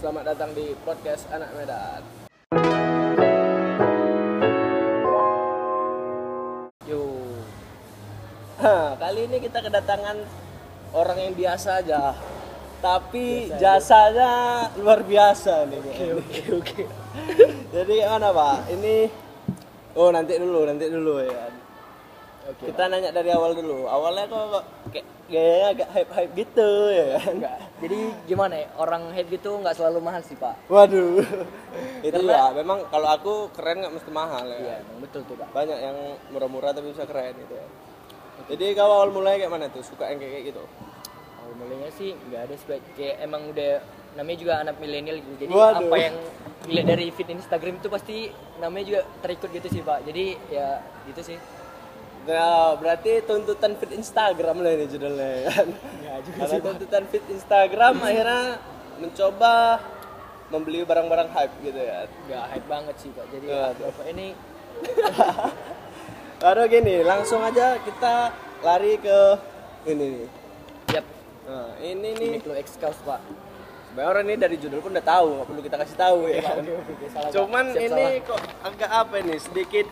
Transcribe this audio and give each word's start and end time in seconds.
Selamat 0.00 0.32
datang 0.32 0.56
di 0.56 0.72
podcast 0.80 1.28
Anak 1.28 1.52
Medan. 1.60 2.00
Yo. 6.88 7.04
Hah, 8.64 8.96
kali 8.96 9.28
ini 9.28 9.44
kita 9.44 9.60
kedatangan 9.60 10.24
orang 10.96 11.18
yang 11.20 11.34
biasa 11.36 11.84
aja. 11.84 12.16
Tapi 12.80 13.52
jasanya 13.60 14.72
luar 14.80 15.04
biasa 15.04 15.68
nih. 15.68 15.84
Oke, 15.84 16.06
oke, 16.16 16.42
oke. 16.64 16.82
Jadi 17.76 17.94
mana, 18.00 18.32
Pak? 18.32 18.72
Ini 18.72 18.96
Oh, 20.00 20.08
nanti 20.08 20.40
dulu, 20.40 20.64
nanti 20.64 20.88
dulu 20.88 21.20
ya. 21.28 21.52
Oke. 22.48 22.72
Kita 22.72 22.88
nanya 22.88 23.12
dari 23.12 23.36
awal 23.36 23.52
dulu. 23.52 23.84
Awalnya 23.84 24.32
kok 24.32 24.64
kayak 24.90 25.06
gayanya 25.30 25.66
agak 25.72 25.88
hype-hype 25.94 26.32
gitu 26.34 26.70
ya 26.90 27.04
kan? 27.16 27.32
Enggak. 27.38 27.56
Jadi 27.80 27.98
gimana 28.26 28.54
ya? 28.58 28.66
Orang 28.76 29.02
head 29.14 29.26
gitu 29.30 29.50
nggak 29.62 29.74
selalu 29.78 29.98
mahal 30.02 30.22
sih, 30.26 30.36
Pak. 30.36 30.54
Waduh. 30.66 31.22
itu 32.08 32.20
ya, 32.26 32.50
memang 32.52 32.84
kalau 32.90 33.08
aku 33.14 33.32
keren 33.54 33.80
nggak 33.86 33.94
mesti 33.94 34.10
mahal 34.10 34.44
ya. 34.50 34.58
Iya, 34.58 34.76
betul 34.98 35.22
tuh, 35.24 35.38
Pak. 35.38 35.48
Banyak 35.54 35.78
yang 35.78 35.96
murah-murah 36.34 36.74
tapi 36.74 36.90
bisa 36.90 37.06
keren 37.06 37.38
itu 37.38 37.54
ya. 37.54 37.66
Jadi 38.50 38.64
kau 38.74 38.90
awal 38.90 39.14
mulai 39.14 39.38
kayak 39.38 39.52
mana 39.52 39.70
tuh? 39.70 39.86
Suka 39.86 40.10
yang 40.10 40.18
kayak 40.18 40.50
gitu? 40.50 40.64
Awal 41.38 41.52
mulainya 41.54 41.90
sih 41.94 42.18
nggak 42.18 42.50
ada 42.50 42.54
Pak. 42.58 42.78
kayak 42.98 43.16
emang 43.22 43.42
udah 43.54 43.72
namanya 44.18 44.38
juga 44.42 44.54
anak 44.58 44.76
milenial 44.82 45.22
gitu. 45.22 45.46
Jadi 45.46 45.52
Waduh. 45.54 45.86
apa 45.86 45.96
yang 45.96 46.16
dilihat 46.66 46.86
dari 46.90 47.06
feed 47.14 47.30
Instagram 47.30 47.78
itu 47.78 47.88
pasti 47.88 48.16
namanya 48.58 48.84
juga 48.90 49.00
terikut 49.22 49.48
gitu 49.54 49.68
sih, 49.70 49.82
Pak. 49.86 50.02
Jadi 50.02 50.24
ya 50.50 50.82
gitu 51.06 51.22
sih. 51.22 51.38
Nah, 52.20 52.76
berarti 52.76 53.24
tuntutan 53.24 53.72
feed 53.80 53.96
Instagram 53.96 54.60
lah 54.60 54.70
ini 54.76 54.84
judulnya 54.86 55.28
ya 55.40 55.42
kan. 55.48 55.68
Enggak 55.72 56.18
juga 56.28 56.38
Karena 56.44 56.58
tuntutan 56.60 57.04
feed 57.08 57.24
Instagram 57.32 57.94
akhirnya 58.00 58.42
mencoba 59.00 59.54
membeli 60.50 60.84
barang-barang 60.84 61.28
hype 61.32 61.54
gitu 61.64 61.80
ya. 61.80 62.04
Nggak 62.28 62.44
hype 62.52 62.66
banget 62.68 62.94
sih, 63.00 63.10
Pak. 63.14 63.26
Jadi 63.32 63.46
Waduh. 63.48 63.84
Bapak 63.88 64.06
ini 64.12 64.26
Baru 66.40 66.62
gini, 66.66 67.04
langsung 67.04 67.44
aja 67.44 67.76
kita 67.84 68.32
lari 68.64 68.96
ke 68.96 69.18
ini 69.84 70.06
nih. 70.16 70.28
yap 70.96 71.06
Nah, 71.44 71.68
ini 71.84 72.08
nih 72.16 72.32
X 72.64 72.80
Kaos, 72.80 72.96
Pak. 73.04 73.20
sebenarnya 73.90 74.08
orang 74.08 74.24
ini 74.24 74.36
dari 74.38 74.56
judul 74.56 74.80
pun 74.80 74.94
udah 74.94 75.02
tahu, 75.04 75.28
nggak 75.36 75.46
perlu 75.50 75.60
kita 75.60 75.76
kasih 75.82 75.96
tahu 75.98 76.18
ya. 76.30 76.40
Oke, 76.40 76.72
oke, 76.72 76.92
oke, 76.94 77.06
salah, 77.10 77.28
Pak. 77.28 77.34
Cuman 77.36 77.64
Siap, 77.74 77.84
ini 77.84 78.04
salah. 78.06 78.24
kok 78.24 78.40
agak 78.64 78.90
apa 78.90 79.14
ini 79.20 79.34
sedikit 79.36 79.86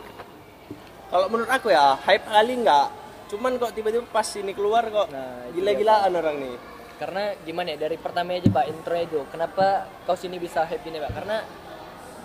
kalau 1.09 1.27
menurut 1.29 1.49
aku 1.49 1.69
ya 1.69 1.97
hype 1.99 2.25
kali 2.25 2.55
nggak. 2.61 2.87
Cuman 3.29 3.57
kok 3.57 3.73
tiba-tiba 3.73 4.09
pas 4.09 4.25
ini 4.35 4.53
keluar 4.53 4.89
kok 4.89 5.09
Nah, 5.09 5.53
gila-gilaan 5.53 6.13
orang 6.13 6.37
nih. 6.39 6.57
karena 6.99 7.31
gimana 7.47 7.69
ya 7.71 7.79
dari 7.79 7.95
pertama 7.95 8.35
aja 8.35 8.51
pak 8.51 8.67
intro 8.67 8.99
itu 8.99 9.21
kenapa 9.31 9.87
kaos 10.03 10.19
ini 10.25 10.35
bisa 10.37 10.67
hype 10.67 10.83
ini 10.83 10.99
pak? 10.99 11.15
Karena 11.15 11.37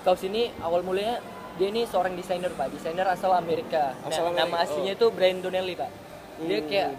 kaos 0.01 0.23
ini 0.23 0.49
awal 0.59 0.81
mulanya 0.81 1.21
dia 1.55 1.69
ini 1.69 1.85
seorang 1.85 2.17
desainer 2.17 2.49
pak. 2.49 2.73
Desainer 2.73 3.05
asal 3.05 3.31
Amerika, 3.33 3.93
Nah, 4.01 4.09
Asal 4.09 4.33
nama 4.33 4.41
Amerika, 4.41 4.63
aslinya 4.65 4.93
itu 4.95 5.05
Brian 5.13 5.37
Donnelly 5.39 5.77
pak. 5.77 5.91
Dia 6.41 6.59
kayak 6.65 6.89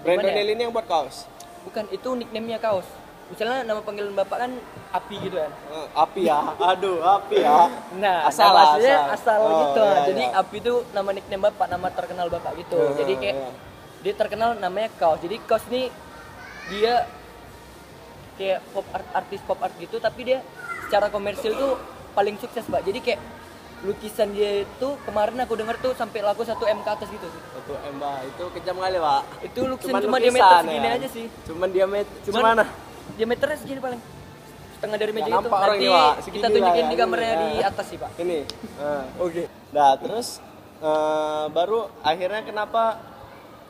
Brandon 0.00 0.22
gimana 0.22 0.38
ya? 0.38 0.52
Ini 0.54 0.62
yang 0.62 0.72
buat 0.72 0.86
kaos. 0.86 1.26
bukan 1.64 1.88
itu 1.90 2.08
nickname-nya 2.14 2.60
kaos 2.60 2.84
misalnya 3.26 3.64
nama 3.64 3.80
panggilan 3.80 4.12
bapak 4.14 4.38
kan 4.38 4.52
Api 4.92 5.14
gitu 5.18 5.36
kan 5.36 5.50
Eh, 5.50 5.86
api 5.92 6.20
ya, 6.22 6.38
aduh 6.54 6.98
api 7.02 7.36
ya. 7.40 7.66
nah 7.94 8.24
Asal, 8.24 8.46
nama 8.46 8.62
aslinya 8.70 8.98
asal. 9.00 9.14
asal, 9.16 9.38
Oh, 9.40 9.58
gitu 9.64 9.82
iya, 9.82 10.00
jadi 10.06 10.22
iya. 10.24 10.38
Api 10.38 10.56
itu 10.58 10.74
nama 10.90 11.10
nickname 11.10 11.42
bapak 11.44 11.66
nama 11.66 11.88
terkenal 11.88 12.26
bapak 12.28 12.52
gitu 12.56 12.78
Hmm, 12.78 12.94
jadi 12.94 13.12
kayak 13.16 13.36
iya. 13.36 13.50
dia 14.00 14.14
terkenal 14.14 14.50
namanya 14.54 14.88
kaos 14.94 15.18
jadi 15.18 15.36
kaos 15.42 15.64
ini 15.66 15.88
dia 16.68 17.04
kayak 18.34 18.60
pop 18.70 18.86
art 18.90 19.08
artis 19.14 19.40
pop 19.40 19.58
art 19.58 19.74
gitu 19.76 19.96
tapi 19.98 20.20
dia 20.24 20.38
secara 20.82 21.08
komersil 21.08 21.52
tuh 21.54 21.72
paling 22.12 22.36
sukses 22.36 22.62
pak 22.64 22.82
jadi 22.82 22.98
kayak 23.00 23.20
lukisan 23.82 24.30
dia 24.30 24.64
itu 24.64 24.88
kemarin 25.02 25.36
aku 25.38 25.54
dengar 25.54 25.76
tuh 25.76 25.92
sampai 25.92 26.20
laku 26.20 26.40
1 26.40 26.56
m 26.56 26.80
ke 26.80 26.90
atas 26.90 27.04
gitu 27.06 27.28
Itu 27.28 27.74
Emba 27.84 28.20
itu 28.22 28.44
kejam 28.50 28.76
kali 28.76 28.96
pak. 28.96 29.22
itu 29.42 29.60
lukisan 29.62 29.92
cuma 29.98 30.16
lukisan, 30.16 30.24
diameter 30.30 30.56
segini 30.62 30.86
ya. 30.86 30.92
aja 30.94 31.08
sih 31.10 31.26
Cuman 31.44 31.68
diameter. 31.68 32.14
cuman 32.22 32.40
Cuman 32.40 32.56
diameternya 33.14 33.58
segini 33.60 33.80
paling 33.80 34.00
setengah 34.78 34.98
dari 35.00 35.12
meja 35.16 35.28
Nggak 35.28 35.40
itu 35.40 35.48
nanti 35.48 35.76
ini, 35.80 35.88
Pak. 35.88 36.14
Kita 36.24 36.46
lah 36.46 36.52
tunjukin 36.52 36.64
ya, 36.64 36.72
di 36.74 36.82
ini, 36.84 36.94
kameranya 37.00 37.36
di 37.36 37.48
ya. 37.56 37.66
atas 37.72 37.86
sih 37.88 37.98
pak 38.00 38.10
ini. 38.20 38.38
Oke. 39.16 39.42
Nah 39.72 39.90
terus 39.96 40.28
eh, 40.84 41.44
baru 41.48 41.78
akhirnya 42.04 42.42
kenapa 42.44 42.82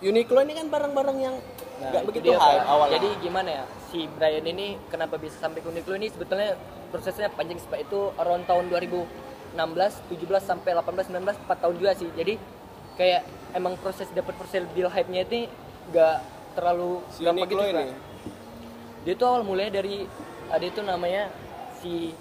Uniqlo 0.05 0.41
ini 0.44 0.53
kan 0.59 0.67
barang-barang 0.69 1.19
yang 1.23 1.37
Nah, 1.75 1.91
nggak 1.91 2.03
itu 2.03 2.09
begitu 2.15 2.27
dia, 2.31 2.39
hype 2.39 2.67
awalnya. 2.71 2.93
Jadi 3.03 3.09
gimana 3.19 3.49
ya? 3.50 3.65
Si 3.91 4.06
Brian 4.15 4.47
ini 4.47 4.78
kenapa 4.87 5.19
bisa 5.19 5.34
sampai 5.43 5.59
ke 5.59 5.67
Uniqlo 5.67 5.99
ini 5.99 6.06
sebetulnya 6.06 6.55
prosesnya 6.94 7.27
panjang 7.34 7.59
sih 7.59 7.67
Pak. 7.67 7.91
Itu 7.91 8.15
around 8.15 8.47
tahun 8.47 8.71
2016, 8.71 9.59
17 9.59 10.39
sampai 10.39 10.71
18, 10.71 11.11
19 11.11 11.34
4 11.34 11.62
tahun 11.62 11.75
juga 11.75 11.93
sih. 11.99 12.09
Jadi 12.15 12.39
kayak 12.94 13.27
emang 13.59 13.75
proses 13.83 14.06
dapat 14.15 14.39
proses 14.39 14.62
deal 14.71 14.87
hype-nya 14.87 15.27
ini 15.27 15.50
nggak 15.91 16.17
terlalu 16.55 17.03
si 17.11 17.27
gampang 17.27 17.43
Uniqlo 17.43 17.62
gitu, 17.67 17.71
ini. 17.75 17.75
Pak. 17.75 18.13
Dia 19.04 19.15
tuh 19.20 19.26
awal 19.28 19.44
mulai 19.44 19.69
dari 19.69 20.09
ada 20.48 20.65
itu 20.65 20.81
namanya 20.81 21.28
si 21.84 22.16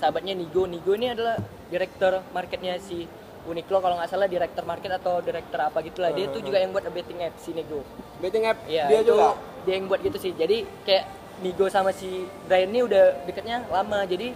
sahabatnya 0.00 0.32
Nigo. 0.32 0.64
Nigo 0.64 0.96
ini 0.96 1.12
adalah 1.12 1.36
direktur 1.68 2.24
marketnya 2.32 2.80
si 2.80 3.04
Uniqlo 3.42 3.82
kalau 3.82 3.98
nggak 3.98 4.10
salah 4.10 4.30
direktur 4.30 4.64
market 4.64 4.96
atau 4.96 5.20
direktur 5.20 5.60
apa 5.60 5.84
gitulah. 5.84 6.10
Dia 6.16 6.32
tuh 6.32 6.40
juga 6.40 6.62
yang 6.62 6.72
buat 6.72 6.88
betting 6.88 7.20
app 7.20 7.36
si 7.36 7.52
Nigo. 7.52 7.84
Betting 8.24 8.48
app 8.48 8.64
Iya, 8.64 8.88
dia 8.88 8.98
itu 9.04 9.12
juga. 9.12 9.36
dia 9.68 9.74
yang 9.76 9.86
buat 9.92 10.00
gitu 10.00 10.18
sih. 10.18 10.32
Jadi 10.32 10.64
kayak 10.88 11.04
Nigo 11.44 11.66
sama 11.68 11.92
si 11.92 12.24
Brian 12.48 12.72
ini 12.72 12.80
udah 12.86 13.28
deketnya 13.28 13.66
lama. 13.68 14.06
Jadi 14.08 14.32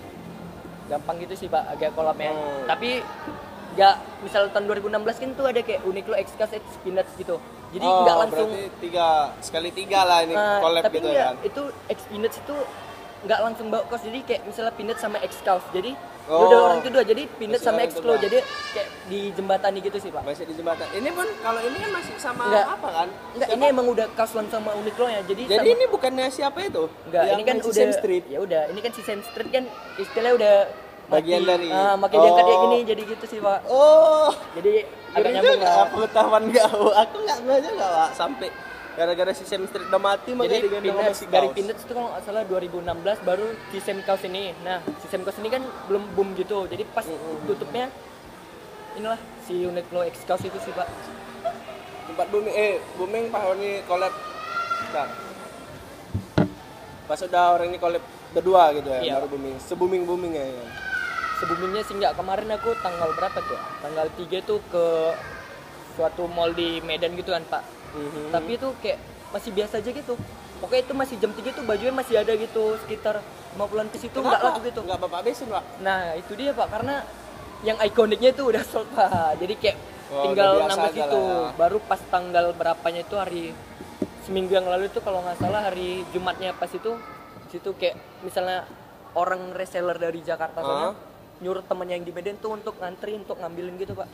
gampang 0.90 1.16
gitu 1.24 1.34
sih 1.34 1.48
Pak 1.48 1.78
agak 1.78 1.96
kolabnya. 1.96 2.34
Hmm. 2.34 2.66
Tapi 2.68 3.00
nggak 3.76 3.96
misal 4.24 4.48
tahun 4.52 4.64
2016 4.72 5.22
kan 5.22 5.30
tuh 5.36 5.46
ada 5.48 5.60
kayak 5.64 5.80
Uniqlo 5.86 6.16
X 6.18 6.36
Cast 6.36 6.58
X 6.58 6.64
Peanuts 6.84 7.12
gitu. 7.16 7.40
Jadi 7.76 7.84
Oh, 7.86 8.02
nggak 8.02 8.16
langsung 8.18 8.48
berarti 8.48 8.80
tiga 8.80 9.06
sekali 9.38 9.68
tiga 9.70 10.00
lah 10.02 10.18
ini 10.22 10.32
Nah, 10.32 10.58
collab 10.58 10.82
tapi 10.82 10.96
gitu 10.96 11.08
nggak, 11.08 11.28
kan. 11.28 11.36
itu 11.44 11.62
X 11.86 11.98
Peanuts 12.08 12.36
itu 12.38 12.56
nggak 13.18 13.40
langsung 13.42 13.66
bawa 13.68 13.82
kos 13.84 14.00
jadi 14.00 14.18
kayak 14.22 14.40
misalnya 14.44 14.72
Peanuts 14.72 15.02
sama 15.02 15.18
X 15.20 15.32
Cast. 15.42 15.68
Jadi 15.70 15.92
Oh. 16.26 16.42
udah 16.42 16.58
orang 16.64 16.80
kedua 16.80 17.02
jadi 17.02 17.22
Peanuts 17.30 17.60
sama 17.60 17.84
X 17.84 17.94
kedua. 17.94 18.16
jadi 18.16 18.40
kayak 18.72 18.88
di 19.06 19.30
jembatani 19.30 19.78
gitu 19.78 19.98
sih 20.00 20.08
Pak. 20.08 20.24
Masih 20.24 20.42
di 20.42 20.54
jembatan. 20.54 20.88
Ini 20.90 21.10
pun 21.12 21.28
kalau 21.38 21.60
ini 21.60 21.76
kan 21.76 21.90
masih 21.92 22.14
sama 22.16 22.44
Nggak. 22.48 22.66
apa 22.72 22.88
kan? 22.90 23.08
Enggak, 23.30 23.48
ini 23.52 23.64
emang 23.68 23.86
udah 23.86 24.06
kauslan 24.10 24.46
sama 24.48 24.72
Uniqlo 24.72 25.06
ya. 25.06 25.20
Jadi 25.22 25.42
Jadi 25.44 25.54
sama- 25.60 25.74
ini 25.76 25.84
bukannya 25.86 26.26
siapa 26.28 26.58
itu? 26.62 26.88
Enggak, 27.04 27.22
Yang 27.22 27.30
ini 27.30 27.42
kan 27.44 27.56
udah 27.58 27.66
Sesame 27.70 27.92
Street. 27.94 28.24
Ya 28.26 28.38
udah, 28.40 28.62
ini 28.66 28.80
kan 28.80 28.90
si 28.90 29.02
Sam 29.02 29.20
Street 29.22 29.50
kan 29.52 29.64
istilahnya 29.96 30.34
udah 30.34 30.54
Bagian 31.06 31.40
dari- 31.40 31.70
ah, 31.70 31.94
makin 31.94 32.18
diangkat 32.18 32.44
kayak 32.44 32.56
Oh. 32.56 32.64
gini 32.64 32.78
jadi 32.82 33.02
gitu 33.06 33.24
sih, 33.26 33.38
Pak. 33.38 33.58
Oh, 33.66 34.30
Jadi 34.52 34.72
agak 35.12 35.30
nyambung 35.32 35.60
lah. 35.60 35.86
pengetahuan 35.88 36.42
kau. 36.50 36.82
Aku 36.92 37.16
nggak 37.20 37.38
nggak 37.40 37.58
juga 37.62 37.84
pak 37.86 38.10
sampai 38.12 38.48
gara-gara 38.92 39.30
si 39.30 39.44
Sam 39.44 39.62
Street 39.64 39.86
udah 39.86 40.00
mati 40.00 40.30
Jadi 40.30 40.38
makanya 40.40 40.56
sama 40.56 40.80
Peanuts, 40.82 41.14
si 41.14 41.24
dari 41.26 41.46
Kaos. 41.46 41.54
Peanuts 41.54 41.82
itu 41.82 41.92
kalau 41.92 42.08
nggak 42.10 42.22
salah 42.22 42.42
2016 42.44 43.18
baru 43.22 43.46
si 43.68 43.78
Sam 43.78 43.98
Kaus 44.02 44.22
ini. 44.24 44.44
Nah, 44.60 44.78
si 44.98 45.06
Sam 45.06 45.22
Kaus 45.22 45.36
ini 45.36 45.48
kan 45.48 45.60
belum 45.86 46.02
boom 46.12 46.34
gitu. 46.34 46.64
Jadi 46.64 46.82
pas 46.88 47.06
tutupnya 47.44 47.86
inilah 48.94 49.16
si 49.42 49.62
Uniqlo 49.62 50.00
X 50.02 50.24
Kaus 50.24 50.42
itu 50.42 50.58
sih, 50.58 50.72
Pak. 50.72 50.88
tempat 52.06 52.26
booming 52.28 52.54
eh 52.54 52.78
booming 52.94 53.24
orang 53.28 53.58
ini 53.58 53.82
collab 53.82 54.14
Bentar. 54.80 55.10
pas 57.04 57.18
udah 57.20 57.44
orang 57.52 57.68
ini 57.68 57.78
collab 57.78 58.02
berdua 58.32 58.70
gitu 58.72 58.88
ya 58.88 59.00
Iya. 59.00 59.12
baru 59.16 59.26
booming 59.28 59.56
se-booming 59.60 60.02
boomingnya 60.02 60.42
ya. 60.44 60.64
Sebelumnya 61.36 61.82
sih 61.82 61.94
nggak 61.94 62.14
kemarin 62.14 62.48
aku 62.50 62.72
tanggal 62.80 63.12
berapa 63.12 63.38
tuh? 63.40 63.60
Tanggal 63.80 64.06
3 64.10 64.40
tuh 64.40 64.60
ke 64.66 64.86
suatu 65.92 66.24
mall 66.26 66.52
di 66.52 66.80
Medan 66.80 67.12
gitu 67.14 67.32
kan, 67.32 67.40
Pak. 67.42 67.62
Mhm. 67.94 68.28
tapi 68.28 68.60
itu 68.60 68.68
kayak 68.78 68.98
masih 69.32 69.50
biasa 69.52 69.80
aja 69.80 69.88
gitu 69.88 70.14
pokoknya 70.60 70.82
itu 70.84 70.92
masih 70.92 71.16
jam 71.16 71.32
3 71.32 71.48
tuh 71.48 71.64
bajunya 71.64 71.94
masih 71.94 72.20
ada 72.20 72.32
gitu 72.32 72.76
sekitar 72.84 73.24
50-an 73.56 73.88
ke 73.88 73.96
situ 73.96 74.18
nggak 74.20 74.36
laku 74.38 74.60
gitu 74.64 74.80
nggak 74.84 75.00
bapak 75.00 75.20
besin 75.24 75.48
pak 75.48 75.64
nah 75.80 76.12
itu 76.12 76.32
dia 76.36 76.52
pak 76.52 76.68
karena 76.68 77.00
yang 77.64 77.80
ikoniknya 77.80 78.36
itu 78.36 78.42
udah 78.44 78.62
sold 78.62 78.88
pak 78.92 79.40
jadi 79.40 79.54
kayak 79.56 79.78
Oh, 80.06 80.22
tinggal 80.22 80.62
nambah 80.62 80.92
lah 80.94 81.08
ya. 81.10 81.50
baru 81.58 81.82
pas 81.82 81.98
tanggal 81.98 82.54
berapanya 82.54 83.02
itu 83.02 83.18
hari 83.18 83.50
seminggu 84.22 84.54
yang 84.54 84.62
lalu 84.62 84.86
itu 84.86 85.02
kalau 85.02 85.18
nggak 85.18 85.34
salah 85.34 85.66
hari 85.66 86.06
Jumatnya 86.14 86.54
pas 86.54 86.70
itu 86.70 86.94
situ 87.48 87.74
kayak 87.74 87.98
misalnya 88.22 88.70
orang 89.18 89.50
reseller 89.50 89.98
dari 89.98 90.22
Jakarta 90.22 90.62
sana 90.62 90.92
Hah? 90.92 90.94
Nyuruh 91.38 91.62
temennya 91.62 91.94
yang 91.94 92.04
di 92.04 92.12
Medan 92.12 92.36
tuh 92.36 92.50
untuk 92.50 92.74
ngantri 92.76 93.12
untuk 93.14 93.36
ngambilin 93.36 93.76
gitu 93.76 93.92
pak. 93.92 94.08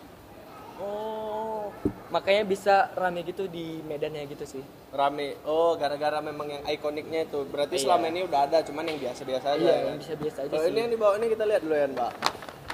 Oh 0.78 1.70
makanya 2.10 2.44
bisa 2.44 2.74
rame 2.92 3.22
gitu 3.22 3.46
di 3.46 3.80
Medannya 3.82 4.26
gitu 4.26 4.44
sih. 4.44 4.62
Rame. 4.90 5.38
Oh 5.44 5.74
gara-gara 5.74 6.20
memang 6.20 6.44
yang 6.46 6.62
ikoniknya 6.66 7.24
itu. 7.24 7.46
Berarti 7.46 7.78
Iya. 7.78 7.82
selama 7.86 8.04
ini 8.08 8.20
udah 8.22 8.40
ada 8.44 8.58
cuman 8.60 8.84
yang 8.84 8.98
biasa-biasa 9.00 9.46
aja 9.50 9.62
iya 9.62 9.74
kan? 9.74 9.88
yang 9.88 9.98
bisa 9.98 10.14
biasa 10.14 10.38
aja 10.42 10.50
Kalau 10.50 10.62
sih. 10.62 10.70
ini 10.70 10.78
yang 10.78 10.90
di 10.90 10.98
bawah 10.98 11.16
ini 11.16 11.26
kita 11.30 11.44
lihat 11.46 11.62
dulu 11.62 11.74
ya 11.74 11.86
mbak. 11.88 12.12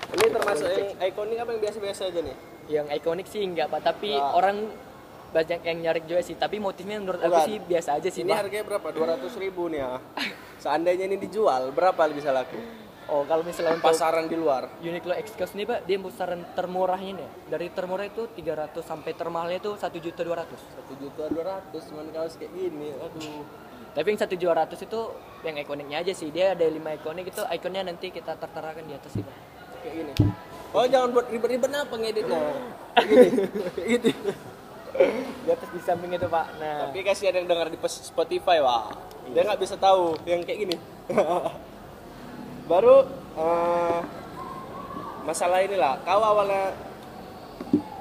Ini 0.09 0.25
termasuk 0.33 0.67
yang 0.67 0.89
ikonik 1.05 1.39
apa 1.39 1.51
yang 1.53 1.63
biasa-biasa 1.63 2.03
aja 2.09 2.21
nih? 2.25 2.37
Yang 2.69 2.87
ikonik 2.97 3.27
sih 3.29 3.41
enggak 3.43 3.67
pak. 3.69 3.81
Tapi 3.85 4.11
Enggak. 4.11 4.33
orang 4.35 4.57
banyak 5.29 5.61
yang 5.63 5.79
nyari 5.79 6.01
juga 6.03 6.23
sih. 6.25 6.35
Tapi 6.35 6.57
motifnya 6.57 6.97
menurut 6.97 7.21
aku 7.21 7.37
Bukan. 7.37 7.47
sih 7.47 7.57
biasa 7.61 7.91
aja 8.01 8.09
sih 8.09 8.25
ini 8.25 8.33
pak. 8.33 8.39
harganya 8.43 8.65
berapa? 8.65 8.89
200 8.91 9.37
ribu 9.37 9.69
nih 9.69 9.81
ya? 9.81 10.01
Seandainya 10.59 11.05
ini 11.05 11.17
dijual 11.17 11.71
berapa 11.71 12.01
bisa 12.09 12.33
laku 12.33 12.57
Oh, 13.09 13.25
kalau 13.25 13.41
misalnya 13.41 13.73
untuk 13.73 13.89
pasaran 13.89 14.29
di 14.29 14.37
luar 14.37 14.69
Uniqlo 14.85 15.17
X-Cos 15.17 15.57
nih 15.57 15.65
Pak, 15.65 15.89
dia 15.89 15.97
pasaran 15.97 16.45
termurahnya 16.53 17.17
nih. 17.17 17.29
Dari 17.49 17.67
termurah 17.73 18.05
itu 18.05 18.29
300 18.37 18.85
sampai 18.85 19.17
termahalnya 19.17 19.65
itu 19.65 19.73
1 19.81 19.97
juta 19.97 20.21
200. 20.21 20.45
satu 20.77 20.93
juta 21.01 21.25
dua 21.33 21.45
ratus 21.57 21.89
cuman 21.89 22.13
kaos 22.13 22.37
kayak 22.37 22.53
gini 22.53 22.93
aduh 23.01 23.49
Tapi 23.97 24.07
yang 24.13 24.21
1 24.21 24.37
juta 24.37 24.53
200 24.61 24.85
itu 24.85 25.01
yang 25.41 25.57
ikoniknya 25.57 25.97
aja 26.05 26.13
sih. 26.13 26.29
Dia 26.29 26.53
ada 26.53 26.69
5 26.69 27.01
ikonik 27.01 27.33
itu 27.33 27.41
ikonnya 27.41 27.89
nanti 27.89 28.13
kita 28.13 28.37
terterakan 28.37 28.85
di 28.85 28.93
atas 28.93 29.13
itu. 29.17 29.33
kayak 29.79 29.95
gini 29.95 30.13
oh 30.75 30.85
jangan 30.91 31.09
buat 31.15 31.31
ribet-ribet 31.31 31.71
apa 31.71 31.95
ngeditnya 31.95 32.41
gini 33.09 33.29
gini 33.79 34.11
Di 35.47 35.51
atas 35.55 35.71
di 35.71 35.81
samping 35.81 36.11
itu 36.19 36.27
Pak. 36.27 36.47
Nah, 36.59 36.91
tapi 36.91 37.07
kasih 37.07 37.31
ada 37.31 37.39
yang 37.39 37.47
dengar 37.47 37.71
di 37.71 37.79
Spotify 37.87 38.59
wah 38.59 38.91
dia 39.33 39.47
nggak 39.47 39.61
bisa 39.61 39.79
tahu 39.79 40.19
yang 40.27 40.43
kayak 40.43 40.59
gini 40.67 40.77
baru 42.69 42.97
eh, 43.41 44.01
masalah 45.25 45.65
inilah 45.65 45.99
kau 46.05 46.21
awalnya 46.21 46.77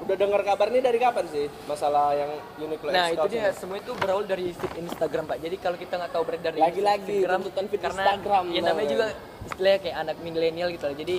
udah 0.08 0.16
dengar 0.16 0.40
kabar 0.40 0.72
ini 0.72 0.80
dari 0.80 0.96
kapan 0.96 1.24
sih 1.28 1.52
masalah 1.68 2.16
yang 2.16 2.32
Uniqlo 2.56 2.88
nah 2.88 3.12
itu 3.12 3.28
dia 3.28 3.52
semua 3.52 3.76
itu 3.76 3.92
berawal 3.92 4.24
dari 4.24 4.56
feed 4.56 4.80
Instagram 4.80 5.28
Pak. 5.28 5.38
Jadi 5.44 5.56
kalau 5.60 5.76
kita 5.76 6.00
nggak 6.00 6.12
tahu 6.16 6.24
beredar 6.24 6.52
dari 6.56 6.64
Lagi-lagi 6.64 7.12
Instagram, 7.20 7.38
tuntutan 7.44 7.64
feed 7.68 7.80
karena 7.84 8.02
Instagram, 8.08 8.44
ya 8.48 8.60
namanya 8.64 8.88
juga 8.88 9.06
istilahnya 9.44 9.78
kayak 9.84 9.96
anak 10.00 10.16
milenial 10.24 10.68
gitu. 10.72 10.86
Jadi 10.96 11.18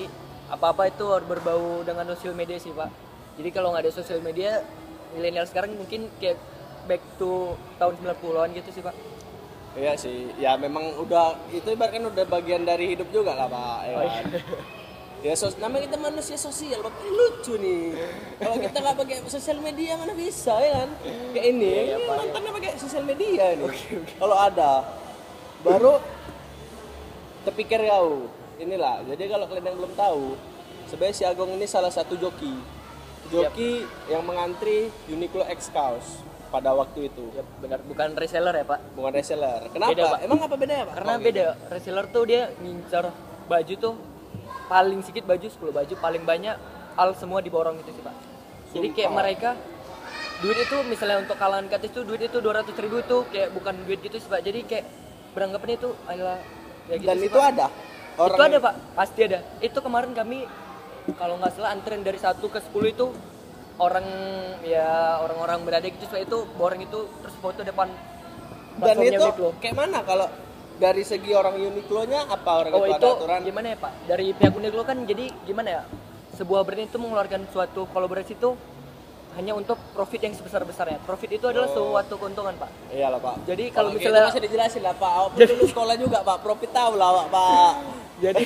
apa-apa 0.50 0.90
itu 0.90 1.06
harus 1.06 1.28
berbau 1.30 1.86
dengan 1.86 2.06
sosial 2.10 2.34
media 2.34 2.58
sih 2.58 2.74
Pak. 2.74 2.90
Jadi 3.38 3.50
kalau 3.54 3.70
nggak 3.70 3.86
ada 3.86 3.94
sosial 3.94 4.20
media, 4.26 4.66
milenial 5.14 5.46
sekarang 5.46 5.78
mungkin 5.78 6.10
kayak 6.18 6.42
back 6.90 7.06
to 7.22 7.54
tahun 7.78 7.94
90-an 8.02 8.50
gitu 8.58 8.70
sih 8.74 8.82
Pak. 8.82 8.96
Iya 9.78 9.94
sih, 9.94 10.34
ya 10.42 10.58
memang 10.58 10.98
udah 10.98 11.38
itu 11.54 11.70
ibaratkan 11.70 12.10
udah 12.10 12.26
bagian 12.26 12.66
dari 12.66 12.98
hidup 12.98 13.06
juga 13.14 13.38
lah 13.38 13.46
pak. 13.46 13.78
Ya, 13.86 13.94
Oh, 13.94 14.02
iya. 14.02 14.12
kan? 14.18 14.26
ya 15.30 15.34
sos, 15.38 15.54
namanya 15.62 15.86
kita 15.86 15.98
manusia 16.02 16.38
sosial, 16.42 16.82
bapak 16.82 17.00
ini 17.06 17.12
lucu 17.14 17.54
nih. 17.62 17.84
Kalau 18.42 18.56
kita 18.58 18.78
nggak 18.82 18.98
pakai 18.98 19.16
sosial 19.30 19.58
media 19.62 19.94
mana 19.94 20.14
bisa 20.18 20.58
ya 20.58 20.84
kan? 20.84 20.90
Kayak 21.36 21.46
ini, 21.54 21.72
ini 21.86 22.02
Pak, 22.08 22.16
nontonnya 22.18 22.52
pakai 22.56 22.72
sosial 22.82 23.04
media 23.06 23.44
nih. 23.54 23.72
Kalau 24.18 24.38
ada, 24.40 24.72
baru 25.62 26.02
terpikir 27.46 27.80
kau. 27.86 28.26
Inilah, 28.60 29.06
jadi 29.08 29.24
kalau 29.32 29.48
kalian 29.48 29.72
yang 29.72 29.78
belum 29.80 29.94
tahu, 29.96 30.36
sebenarnya 30.92 31.16
si 31.16 31.24
Agong 31.24 31.56
ini 31.56 31.64
salah 31.64 31.94
satu 31.94 32.20
joki, 32.20 32.60
joki 33.32 33.88
yang 34.12 34.28
mengantri 34.28 34.92
Uniqlo 35.08 35.48
X 35.48 35.72
Kaos 35.72 36.28
pada 36.50 36.74
waktu 36.74 37.08
itu. 37.08 37.24
Ya 37.32 37.44
benar, 37.62 37.80
bukan 37.86 38.18
reseller 38.18 38.54
ya 38.54 38.66
Pak. 38.66 38.80
Bukan 38.94 39.12
reseller. 39.14 39.62
Kenapa? 39.70 39.92
Beda, 39.94 40.04
Pak. 40.10 40.20
Emang 40.26 40.40
apa 40.42 40.56
bedanya, 40.58 40.84
Pak? 40.90 40.94
Karena 40.98 41.12
Oh, 41.12 41.20
beda, 41.22 41.46
reseller 41.70 42.06
tuh 42.10 42.24
dia 42.26 42.42
ngincar 42.58 43.06
baju 43.46 43.74
tuh 43.78 43.94
paling 44.66 45.00
sedikit 45.02 45.26
baju 45.26 45.48
10 45.48 45.74
baju, 45.74 45.94
paling 45.98 46.24
banyak 46.24 46.56
al 46.94 47.10
semua 47.16 47.40
diborong 47.40 47.80
gitu 47.82 47.96
sih 47.96 48.04
Pak. 48.04 48.16
Jadi 48.70 48.88
kayak 48.94 49.10
Sumpah. 49.10 49.22
mereka 49.24 49.50
duit 50.40 50.58
itu 50.62 50.78
misalnya 50.86 51.18
untuk 51.20 51.36
kalangan 51.36 51.68
katis 51.68 51.90
tuh 51.90 52.04
duit 52.06 52.22
itu 52.22 52.38
200 52.38 52.70
ribu 52.78 53.02
itu 53.02 53.18
kayak 53.34 53.50
bukan 53.52 53.74
duit 53.88 54.00
gitu 54.02 54.18
sih 54.18 54.30
Pak. 54.30 54.42
Jadi 54.46 54.60
kayak 54.70 54.86
beranggapannya 55.34 55.78
itu 55.78 55.90
adalah 56.06 56.38
ya 56.86 56.96
gitu 56.98 57.08
Dan 57.10 57.18
sih, 57.18 57.28
itu 57.30 57.38
Pak. 57.38 57.50
ada. 57.56 57.68
itu 58.20 58.42
ada 58.44 58.58
Pak, 58.60 58.74
pasti 58.94 59.20
ada. 59.26 59.40
Itu 59.58 59.80
kemarin 59.80 60.12
kami 60.12 60.44
kalau 61.18 61.40
nggak 61.42 61.56
salah 61.56 61.74
antrian 61.74 62.04
dari 62.04 62.20
1 62.20 62.36
ke 62.38 62.60
10 62.62 62.94
itu 62.94 63.06
orang 63.80 64.06
ya 64.62 65.20
orang-orang 65.20 65.60
berada 65.64 65.88
gitu 65.88 66.04
itu 66.12 66.38
borong 66.54 66.84
itu 66.84 67.00
terus 67.24 67.36
foto 67.40 67.64
depan 67.64 67.88
Dan 68.78 68.96
itu 69.00 69.20
Uniqlo. 69.20 69.50
kayak 69.60 69.76
mana 69.76 70.00
kalau 70.04 70.28
dari 70.76 71.04
segi 71.04 71.32
orang 71.32 71.56
Uniqlo-nya 71.56 72.28
apa 72.28 72.52
orang 72.60 72.72
Oh 72.72 72.84
itu, 72.86 72.96
itu 72.96 73.04
ada 73.04 73.16
aturan? 73.16 73.40
gimana 73.44 73.68
ya 73.72 73.78
Pak? 73.78 73.92
Dari 74.08 74.28
pihak 74.32 74.54
Uniqlo 74.54 74.84
kan 74.84 74.98
jadi 75.04 75.26
gimana 75.44 75.70
ya? 75.70 75.82
Sebuah 76.32 76.64
brand 76.64 76.88
itu 76.88 76.96
mengeluarkan 76.96 77.42
suatu 77.52 77.84
kolaborasi 77.90 78.36
itu 78.36 78.56
hanya 79.40 79.56
untuk 79.56 79.80
profit 79.96 80.20
yang 80.20 80.36
sebesar-besarnya. 80.36 81.00
Profit 81.08 81.40
itu 81.40 81.48
adalah 81.48 81.72
suatu 81.72 82.20
keuntungan 82.20 82.52
Pak. 82.60 82.92
Iyalah 82.92 83.24
Pak. 83.24 83.48
Jadi 83.48 83.72
kalau 83.72 83.96
misalnya 83.96 84.28
masih 84.28 84.44
dijelasin 84.44 84.84
lah 84.84 84.92
Pak. 85.00 85.12
Awak 85.16 85.48
dulu 85.48 85.64
sekolah 85.64 85.96
juga 85.96 86.18
Pak. 86.28 86.38
Profit 86.44 86.72
tahu 86.76 87.00
lah 87.00 87.10
Pak. 87.24 87.26
Pak. 87.32 87.74
jadi 88.24 88.44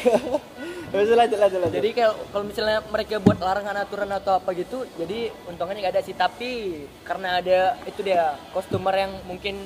lanjut 1.18 1.40
lanjut 1.42 1.60
lanjut. 1.66 1.74
jadi 1.82 1.90
kalau 1.98 2.16
kalau 2.30 2.46
misalnya 2.46 2.78
mereka 2.94 3.18
buat 3.18 3.42
larangan 3.42 3.76
aturan 3.82 4.14
atau 4.14 4.38
apa 4.38 4.54
gitu, 4.54 4.86
jadi 5.02 5.34
untungannya 5.50 5.82
nggak 5.82 5.94
ada 5.98 6.06
sih. 6.06 6.14
Tapi 6.14 6.50
karena 7.02 7.42
ada 7.42 7.82
itu 7.90 8.06
dia 8.06 8.38
customer 8.54 8.94
yang 8.94 9.18
mungkin 9.26 9.66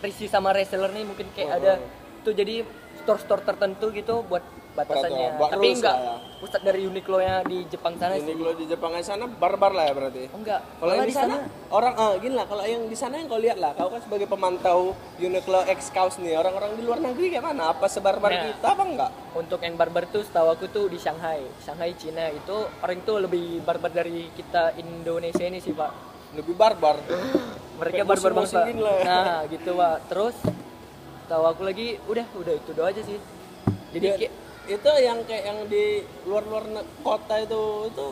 risih 0.00 0.32
sama 0.32 0.56
reseller 0.56 0.88
nih 0.96 1.04
mungkin 1.04 1.28
kayak 1.36 1.52
ada 1.60 1.72
itu 2.24 2.32
jadi 2.32 2.64
store-store 3.04 3.44
tertentu 3.44 3.92
gitu 3.92 4.24
buat 4.24 4.44
batasannya. 4.76 5.28
Peraturan, 5.32 5.52
Tapi 5.52 5.66
enggak 5.72 5.96
ya. 5.96 6.14
pusat 6.36 6.60
dari 6.60 6.80
Uniqlo 6.84 7.18
nya 7.18 7.40
di 7.42 7.58
Jepang 7.66 7.94
sana 7.96 8.14
sih. 8.14 8.28
Uniqlo 8.28 8.52
di 8.52 8.64
Jepang 8.66 8.92
sana 9.00 9.24
barbar 9.26 9.72
lah 9.72 9.84
ya 9.84 9.92
berarti. 9.92 10.22
Oh, 10.28 10.38
enggak. 10.38 10.60
Kalau 10.76 10.92
yang 10.92 11.08
di 11.08 11.16
sana, 11.16 11.36
orang 11.68 11.94
ah 11.96 12.12
gini 12.14 12.34
lah 12.34 12.44
kalau 12.44 12.62
yang 12.62 12.82
di 12.84 12.94
sana 12.94 13.14
yang 13.16 13.26
kau 13.26 13.40
lihat 13.40 13.56
lah, 13.56 13.72
kau 13.72 13.88
kan 13.88 13.98
sebagai 13.98 14.26
pemantau 14.26 14.92
Uniqlo 15.16 15.64
X 15.66 15.88
Kaos 15.90 16.20
nih, 16.20 16.36
orang-orang 16.36 16.76
di 16.76 16.82
luar 16.84 17.00
negeri 17.00 17.32
kayak 17.32 17.44
mana? 17.46 17.72
Apa 17.72 17.88
sebarbar 17.88 18.28
Nah. 18.28 18.44
kita 18.52 18.68
apa 18.68 18.84
enggak? 18.84 19.10
untuk 19.34 19.60
yang 19.60 19.76
barbar 19.76 20.04
tuh 20.06 20.20
setahu 20.20 20.48
aku 20.50 20.64
tuh 20.66 20.88
di 20.88 20.96
Shanghai 20.96 21.44
Shanghai 21.58 21.92
Cina 21.92 22.28
itu 22.28 22.56
orang 22.78 23.00
tuh 23.02 23.20
lebih 23.20 23.60
barbar 23.60 23.88
dari 23.88 24.32
kita 24.32 24.72
Indonesia 24.76 25.44
ini 25.44 25.56
sih 25.58 25.72
pak 25.72 25.92
Lebih 26.32 26.52
barbar. 26.52 26.96
mereka 27.76 28.02
barbar 28.02 28.32
banget 28.34 28.56
pak 28.56 28.64
lah. 28.74 28.96
nah 29.04 29.36
gitu 29.46 29.70
pak 29.72 29.96
terus 30.08 30.36
tahu 31.26 31.44
aku 31.44 31.62
lagi 31.62 32.00
udah 32.02 32.24
udah 32.34 32.54
itu 32.54 32.70
doang 32.72 32.88
aja 32.88 33.02
sih 33.02 33.18
jadi 33.92 34.06
kayak 34.16 34.32
itu 34.66 34.90
yang 34.98 35.18
kayak 35.22 35.44
yang 35.44 35.58
di 35.66 35.84
luar-luar 36.24 36.64
kota 37.00 37.38
itu 37.38 37.62
itu 37.86 38.08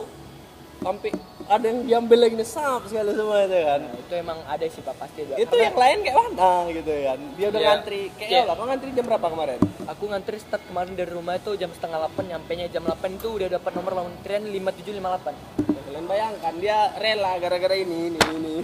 sampai 0.75 1.09
ada 1.45 1.65
yang 1.65 1.81
diambil 1.81 2.19
lagi 2.21 2.35
nyesap 2.37 2.85
segala 2.85 3.09
semua 3.13 3.41
itu 3.41 3.57
kan. 3.57 3.81
nah, 3.81 3.95
itu 3.95 4.13
emang 4.13 4.39
ada 4.45 4.65
sih 4.65 4.81
pak 4.81 4.95
pasti 4.97 5.25
itu 5.25 5.55
yang 5.55 5.73
lain 5.73 5.97
kayak 6.01 6.17
mana 6.19 6.51
gitu 6.69 6.91
kan. 6.91 7.19
Dia 7.37 7.47
udah 7.49 7.59
Iya. 7.59 7.69
ngantri 7.69 8.01
kayak 8.13 8.29
ya 8.29 8.41
lah, 8.45 8.53
kau 8.53 8.65
ngantri 8.65 8.89
jam 8.91 9.05
berapa 9.05 9.27
kemarin? 9.27 9.59
aku 9.85 10.03
ngantri 10.05 10.37
start 10.37 10.63
kemarin 10.65 10.93
dari 10.93 11.11
rumah 11.11 11.33
itu 11.35 11.51
jam 11.55 11.69
setengah 11.69 11.99
8 12.07 12.25
nyampe 12.25 12.51
nya 12.53 12.67
jam 12.67 12.83
8 12.83 13.17
itu 13.17 13.27
udah 13.31 13.47
dapat 13.49 13.71
nomor 13.73 13.93
antrian 13.99 14.43
5758 14.45 15.33
Ya, 15.65 15.81
kalian 15.85 16.05
bayangkan 16.05 16.53
dia 16.57 16.77
rela 16.97 17.31
gara-gara 17.37 17.75
ini 17.75 18.09
ini 18.09 18.19
ini. 18.31 18.55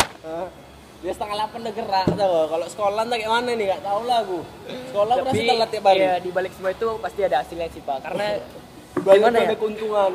Dia 1.01 1.12
setengah 1.18 1.36
delapan 1.36 1.59
udah 1.65 1.74
gerak 1.74 2.07
tau. 2.13 2.39
Kalau 2.45 2.68
sekolah 2.69 3.01
entah 3.06 3.18
kayak 3.18 3.33
mana 3.33 3.50
nih 3.57 3.65
nggak 3.74 3.83
tahu 3.83 4.01
lah 4.06 4.18
aku. 4.21 4.39
Sekolah 4.94 5.15
berasa 5.18 5.42
telat 5.42 5.69
tiap 5.74 5.86
hari. 5.89 6.06
ya 6.06 6.13
di 6.21 6.30
balik 6.30 6.51
semua 6.53 6.71
itu 6.74 6.88
pasti 7.01 7.19
ada 7.25 7.38
hasilnya 7.42 7.68
sih 7.74 7.81
pak 7.81 7.98
karena 8.06 8.25
Banyak 8.92 9.18
gimana 9.18 9.38
ya 9.39 9.48
ada 9.50 9.56
keuntungan. 9.57 10.11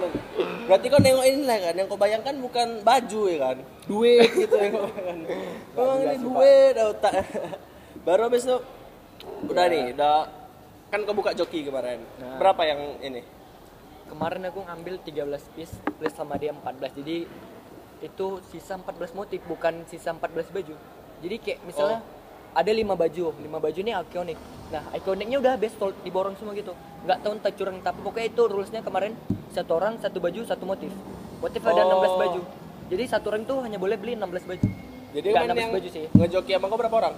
Berarti 0.68 0.86
kau 0.92 1.00
nengok 1.00 1.26
ini 1.26 1.42
lah 1.48 1.58
kan, 1.58 1.74
yang 1.74 1.88
kau 1.88 1.98
bayangkan 1.98 2.34
bukan 2.38 2.68
baju 2.84 3.22
ya 3.24 3.38
kan, 3.40 3.56
duit 3.88 4.30
gitu 4.44 4.52
yang 4.52 4.72
kau 4.76 4.84
bayangkan. 4.84 5.18
Memang 5.74 5.98
ini 6.04 6.16
duit, 6.20 6.74
oh, 6.84 6.94
tak. 7.00 7.24
Baru 8.06 8.28
habis 8.28 8.44
itu 8.44 8.56
udah 9.48 9.64
nih, 9.72 9.96
udah 9.96 10.28
kan 10.92 11.00
kau 11.08 11.16
buka 11.16 11.32
joki 11.32 11.64
kemarin. 11.64 12.04
Nah. 12.20 12.36
Berapa 12.36 12.62
yang 12.68 13.00
ini? 13.00 13.24
kemarin 14.06 14.42
aku 14.48 14.62
ngambil 14.62 15.02
13 15.02 15.54
piece 15.54 15.74
plus 15.98 16.14
sama 16.14 16.38
dia 16.38 16.54
14 16.54 17.02
jadi 17.02 17.26
itu 17.98 18.26
sisa 18.46 18.76
14 18.76 18.86
motif 19.12 19.40
bukan 19.44 19.84
sisa 19.86 20.10
14 20.10 20.20
baju 20.50 20.74
jadi 21.18 21.36
kayak 21.38 21.58
misalnya 21.64 21.98
ada 22.52 22.70
5 22.70 22.84
baju 22.94 23.24
5 23.32 23.46
baju 23.58 23.78
ini 23.78 23.92
ikonik 23.94 24.38
nah 24.66 24.82
ikoniknya 24.92 25.38
udah 25.38 25.54
best 25.54 25.76
sold 25.76 25.94
diborong 26.02 26.34
semua 26.34 26.52
gitu 26.52 26.72
nggak 27.02 27.18
tahu 27.20 27.32
entah 27.34 27.52
curang 27.52 27.76
tapi 27.80 27.98
pokoknya 28.00 28.28
itu 28.28 28.42
rulesnya 28.44 28.80
kemarin 28.80 29.12
satu 29.48 29.72
orang 29.74 29.96
satu 29.96 30.18
baju 30.18 30.40
satu 30.42 30.64
motif 30.64 30.90
motif 31.38 31.60
ada 31.62 31.82
Oh. 31.82 32.02
16 32.02 32.16
baju 32.18 32.40
jadi 32.86 33.02
satu 33.08 33.26
orang 33.28 33.42
tuh 33.42 33.58
hanya 33.60 33.76
boleh 33.76 33.96
beli 33.96 34.14
16 34.14 34.44
baju 34.44 34.68
Jadi 35.08 35.28
kan 35.32 35.48
16 35.48 35.56
yang 35.56 35.72
baju 35.72 35.88
sih 35.88 36.04
ngejoki 36.10 36.50
sama 36.52 36.66
kau 36.66 36.76
berapa 36.76 36.96
orang? 36.98 37.14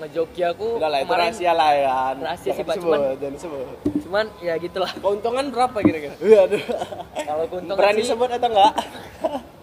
ngejoki 0.00 0.40
aku 0.42 0.80
Udah 0.80 0.88
lah, 0.88 0.98
itu 0.98 1.12
rahasia 1.12 1.52
lah 1.52 1.70
ya. 1.70 1.96
Rahasia 2.16 2.50
sih, 2.50 2.64
Pak, 2.64 2.80
cuman- 2.80 3.20
jangan 3.20 3.34
disebut. 3.36 3.64
cuman 4.00 4.26
ya 4.40 4.56
gitulah 4.56 4.88
Keuntungan 4.96 5.44
berapa 5.46 5.76
kira-kira? 5.78 6.16
Kalau 7.20 7.44
keuntungan 7.46 7.76
Berani 7.76 8.00
sih- 8.00 8.08
sebut 8.08 8.32
atau 8.32 8.48
enggak? 8.48 8.72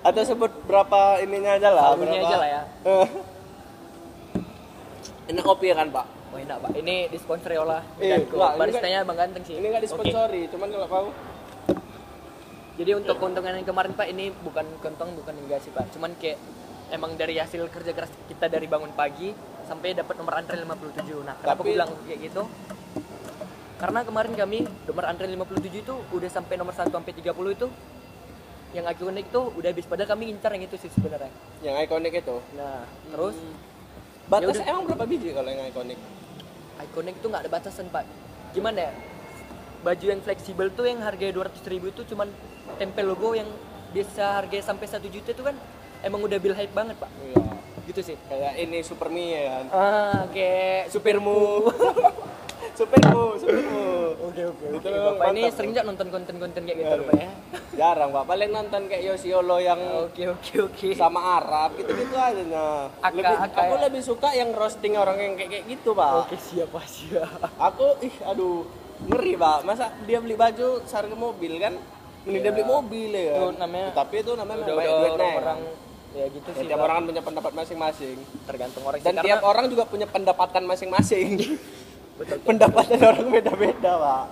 atau 0.00 0.22
sebut 0.22 0.50
berapa 0.64 1.20
ininya 1.20 1.52
aja 1.54 1.68
lah, 1.68 1.92
Saldonya 1.92 2.12
berapa? 2.14 2.24
aja 2.24 2.36
lah 2.36 2.48
ya. 2.48 2.62
Ini 5.30 5.40
kopi 5.40 5.70
ya 5.70 5.76
kan, 5.76 5.88
Pak? 5.90 6.06
Oh 6.30 6.38
enak 6.38 6.62
pak, 6.62 6.70
ini 6.78 7.10
disponsori 7.10 7.58
oleh 7.58 7.82
Eh, 7.98 8.22
Baristanya 8.30 9.02
Bang 9.02 9.18
Ganteng 9.18 9.42
sih. 9.42 9.58
Ini 9.58 9.66
enggak 9.66 9.82
Oke. 9.82 9.86
disponsori, 9.90 10.46
cuman 10.46 10.68
kalau 10.70 10.86
mau 10.86 11.06
Jadi 12.78 12.90
untuk 12.94 13.18
keuntungan 13.18 13.52
yang 13.52 13.66
kemarin 13.66 13.92
pak, 13.92 14.06
ini 14.06 14.30
bukan 14.30 14.62
keuntungan 14.78 15.12
bukan 15.18 15.34
enggak 15.36 15.60
sih 15.60 15.68
pak. 15.68 15.90
Cuman 15.90 16.14
kayak 16.16 16.38
emang 16.94 17.18
dari 17.18 17.34
hasil 17.34 17.66
kerja 17.66 17.90
keras 17.90 18.14
kita 18.24 18.46
dari 18.46 18.64
bangun 18.64 18.94
pagi 18.94 19.34
sampai 19.66 19.92
dapat 19.92 20.14
nomor 20.16 20.38
antrian 20.38 20.62
57. 20.62 21.18
Nah 21.20 21.34
kenapa 21.34 21.42
Tapi- 21.42 21.58
aku 21.58 21.62
bilang 21.66 21.90
kayak 22.06 22.18
gitu? 22.24 22.42
Karena 23.76 24.00
kemarin 24.00 24.32
kami 24.32 24.58
nomor 24.86 25.04
antrian 25.06 25.30
57 25.34 25.82
itu 25.82 25.94
udah 26.14 26.30
sampai 26.30 26.54
nomor 26.56 26.72
1 26.72 26.88
sampai 26.88 27.12
30 27.12 27.50
itu 27.50 27.66
yang 28.70 28.86
ikonik 28.86 29.26
itu 29.26 29.40
udah 29.50 29.68
habis 29.68 29.84
padahal 29.84 30.08
kami 30.08 30.30
ngincar 30.30 30.50
yang 30.52 30.64
itu 30.64 30.76
sih 30.76 30.88
sebenarnya. 30.88 31.30
yang 31.60 31.76
ikonik 31.76 32.14
itu. 32.16 32.36
Nah, 32.54 32.82
terus 33.08 33.36
Batas 34.24 34.56
Ya 34.56 34.70
emang 34.70 34.86
berapa 34.86 35.04
biji 35.04 35.34
kalau 35.34 35.48
yang 35.48 35.66
ikonik? 35.66 35.98
iconic 36.80 37.12
itu 37.14 37.28
nggak 37.28 37.44
ada 37.44 37.50
batasan 37.50 37.86
pak 37.88 38.08
gimana 38.50 38.88
ya 38.88 38.92
baju 39.80 40.06
yang 40.06 40.20
fleksibel 40.20 40.72
tuh 40.72 40.88
yang 40.88 41.00
harganya 41.00 41.36
200 41.36 41.60
ribu 41.66 41.88
itu 41.88 42.08
cuman 42.08 42.24
tempel 42.76 43.04
logo 43.06 43.36
yang 43.36 43.44
bisa 43.90 44.40
harganya 44.40 44.64
sampai 44.64 44.88
satu 44.88 45.04
juta 45.06 45.28
itu 45.30 45.42
kan 45.42 45.52
emang 46.00 46.24
udah 46.24 46.40
bill 46.40 46.54
hype 46.54 46.72
banget 46.72 46.96
pak 46.96 47.12
Iya. 47.20 47.36
gitu 47.84 48.00
sih 48.02 48.16
Kayak 48.26 48.56
ini 48.56 48.80
Supermi 48.80 49.24
ya 49.28 49.42
kan. 49.50 49.64
ah 49.70 50.20
kayak 50.30 50.88
Supirmu. 50.88 51.68
Supirmu, 52.72 53.24
supirmu. 53.40 53.84
Oke 54.32 54.42
oke 54.72 54.86
memang 54.86 55.04
bapak 55.12 55.26
ini 55.28 55.40
mantap, 55.40 55.54
sering 55.54 55.70
nggak 55.70 55.86
nonton 55.86 56.08
konten-konten 56.08 56.62
kayak 56.62 56.78
gitu 56.78 56.94
Aduh. 56.94 57.06
pak 57.06 57.16
ya 57.16 57.30
Jarang, 57.72 58.10
Pak. 58.12 58.24
Paling 58.26 58.50
nonton 58.50 58.82
kayak 58.86 59.02
Yosiolo 59.04 59.56
yang 59.58 59.80
oke 60.04 60.22
oke 60.28 60.52
oke 60.64 60.88
sama 60.92 61.20
Arab 61.34 61.74
gitu-gitu 61.74 62.12
aja 62.12 62.42
nah. 62.44 62.92
Aka- 63.00 63.14
Lebih, 63.16 63.36
aka 63.40 63.58
aku 63.58 63.74
ya? 63.74 63.80
lebih 63.86 64.02
suka 64.02 64.28
yang 64.30 64.50
roasting 64.52 64.94
orang 64.94 65.16
yang 65.16 65.32
kayak 65.34 65.50
kayak 65.50 65.64
gitu, 65.70 65.90
Pak. 65.92 66.12
oke 66.20 66.36
siapa 66.36 66.78
siapa 66.84 67.46
Aku 67.58 67.96
ih 68.00 68.12
aduh 68.22 68.66
ngeri, 69.02 69.32
Pak. 69.34 69.58
Masa 69.62 69.96
dia 70.02 70.18
beli 70.18 70.34
baju 70.34 70.82
seharga 70.84 71.16
mobil 71.16 71.56
kan? 71.56 71.74
Mending 72.20 72.42
dia 72.42 72.52
beli 72.52 72.66
mobil 72.68 73.10
ya. 73.10 73.32
Itu 73.34 73.46
namanya- 73.56 73.92
Tapi 73.92 74.14
itu 74.18 74.32
namanya 74.34 74.58
udah 74.60 74.68
udah 74.68 74.84
duitnya. 74.84 75.14
orang-orang 75.16 75.58
ya 76.10 76.24
gitu 76.26 76.42
Ya, 76.44 76.52
sih 76.52 76.66
tiap 76.66 76.80
orang 76.80 76.96
kan 76.96 77.04
punya 77.06 77.22
pendapat 77.22 77.52
masing-masing. 77.54 78.16
tergantung 78.44 78.82
orang 78.82 78.98
Dan 78.98 79.14
sih 79.14 79.24
tiap 79.24 79.38
karena 79.38 79.46
orang 79.48 79.64
juga 79.68 79.84
punya 79.86 80.06
pendapatan 80.06 80.62
masing-masing. 80.64 81.28
betul 82.20 82.36
pendapatan 82.44 83.00
orang 83.00 83.26
beda-beda, 83.32 83.90
Pak. 83.96 84.24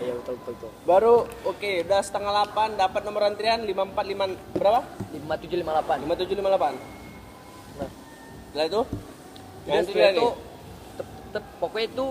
iya 0.00 0.12
betul 0.16 0.34
betul 0.40 0.52
betul 0.56 0.70
Baru 0.82 1.14
oke, 1.44 1.70
udah 1.84 2.00
setengah 2.00 2.32
8 2.48 2.74
dapat 2.74 3.02
nomor 3.04 3.22
antrian 3.22 3.60
54 3.60 3.68
5 3.68 4.56
berapa? 4.56 4.80
lima 5.12 5.34
tujuh 5.36 5.56
lima 5.60 5.70
delapan 5.76 5.98
5758. 6.02 7.78
nah 7.78 7.90
Setelah 8.48 8.66
itu 8.66 8.80
yang 9.62 9.84
setelah 9.84 10.10
itu 10.10 10.28
tep- 10.96 11.20
tep- 11.30 11.52
pokoknya 11.60 11.86
itu 11.92 12.06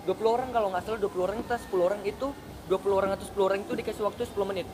20 0.00 0.16
orang 0.32 0.48
kalau 0.48 0.68
nggak 0.72 0.82
salah 0.82 0.98
20 0.98 1.26
orang 1.26 1.36
kita 1.44 1.56
10 1.60 1.82
orang 1.82 2.00
itu 2.02 2.28
20 2.70 2.94
orang 2.94 3.10
atau 3.12 3.26
10 3.26 3.42
orang 3.44 3.58
itu 3.60 3.72
dikasih 3.74 4.02
waktu 4.06 4.22
10 4.24 4.46
menit. 4.46 4.66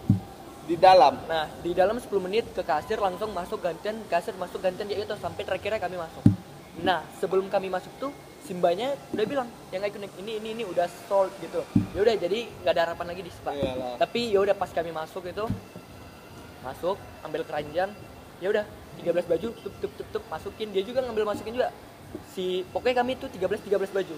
di 0.66 0.74
dalam. 0.74 1.14
Nah, 1.30 1.46
di 1.62 1.70
dalam 1.72 1.94
10 1.94 2.10
menit 2.18 2.42
ke 2.50 2.58
kasir 2.60 2.98
langsung 2.98 3.30
masuk 3.30 3.62
gantian, 3.62 4.02
kasir 4.10 4.34
masuk 4.34 4.58
gantian 4.58 4.90
ya 4.90 4.98
itu 4.98 5.14
sampai 5.14 5.46
terakhirnya 5.46 5.78
kami 5.78 5.94
masuk. 5.94 6.26
Nah, 6.82 7.06
sebelum 7.16 7.46
kami 7.46 7.70
masuk 7.70 7.86
tuh 8.02 8.10
Simbanya 8.46 8.94
udah 9.10 9.26
bilang 9.26 9.48
yang 9.74 9.82
ikonik 9.82 10.14
ini 10.22 10.38
ini 10.38 10.48
ini 10.54 10.62
udah 10.62 10.86
sold 11.10 11.34
gitu. 11.42 11.66
Ya 11.92 12.00
udah 12.06 12.14
jadi 12.14 12.46
nggak 12.62 12.72
ada 12.72 12.82
harapan 12.86 13.06
lagi 13.10 13.22
di 13.26 13.32
spa. 13.34 13.50
Iyalah. 13.50 13.98
Tapi 13.98 14.30
ya 14.30 14.38
udah 14.38 14.54
pas 14.54 14.70
kami 14.70 14.94
masuk 14.94 15.26
itu 15.26 15.44
masuk 16.62 16.96
ambil 17.22 17.42
keranjang 17.46 17.90
ya 18.42 18.50
udah 18.50 18.64
13 18.98 19.30
baju 19.30 19.48
tup 19.54 19.74
tup 19.78 19.92
tup 19.94 20.08
tup 20.12 20.22
masukin 20.26 20.74
dia 20.74 20.82
juga 20.82 20.98
ngambil 21.04 21.30
masukin 21.30 21.54
juga 21.54 21.70
si 22.34 22.66
pokoknya 22.74 23.06
kami 23.06 23.14
itu 23.14 23.26
13 23.30 23.70
13 23.70 23.96
baju 23.96 24.16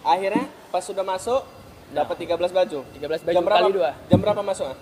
Akhirnya 0.00 0.44
pas 0.72 0.80
sudah 0.80 1.04
masuk 1.04 1.44
dapat 1.92 2.16
13 2.24 2.36
baju. 2.52 2.78
13 2.96 3.26
baju 3.26 3.34
jam 3.36 3.44
berapa? 3.44 3.60
kali 3.64 3.72
dua. 3.76 3.90
Jam 4.08 4.18
berapa 4.20 4.40
masuk? 4.40 4.72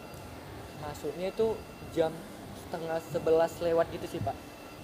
masuknya 0.79 1.29
itu 1.29 1.47
jam 1.93 2.13
setengah 2.65 2.99
sebelas 3.13 3.53
lewat 3.61 3.87
gitu 3.93 4.07
sih 4.09 4.21
pak 4.25 4.33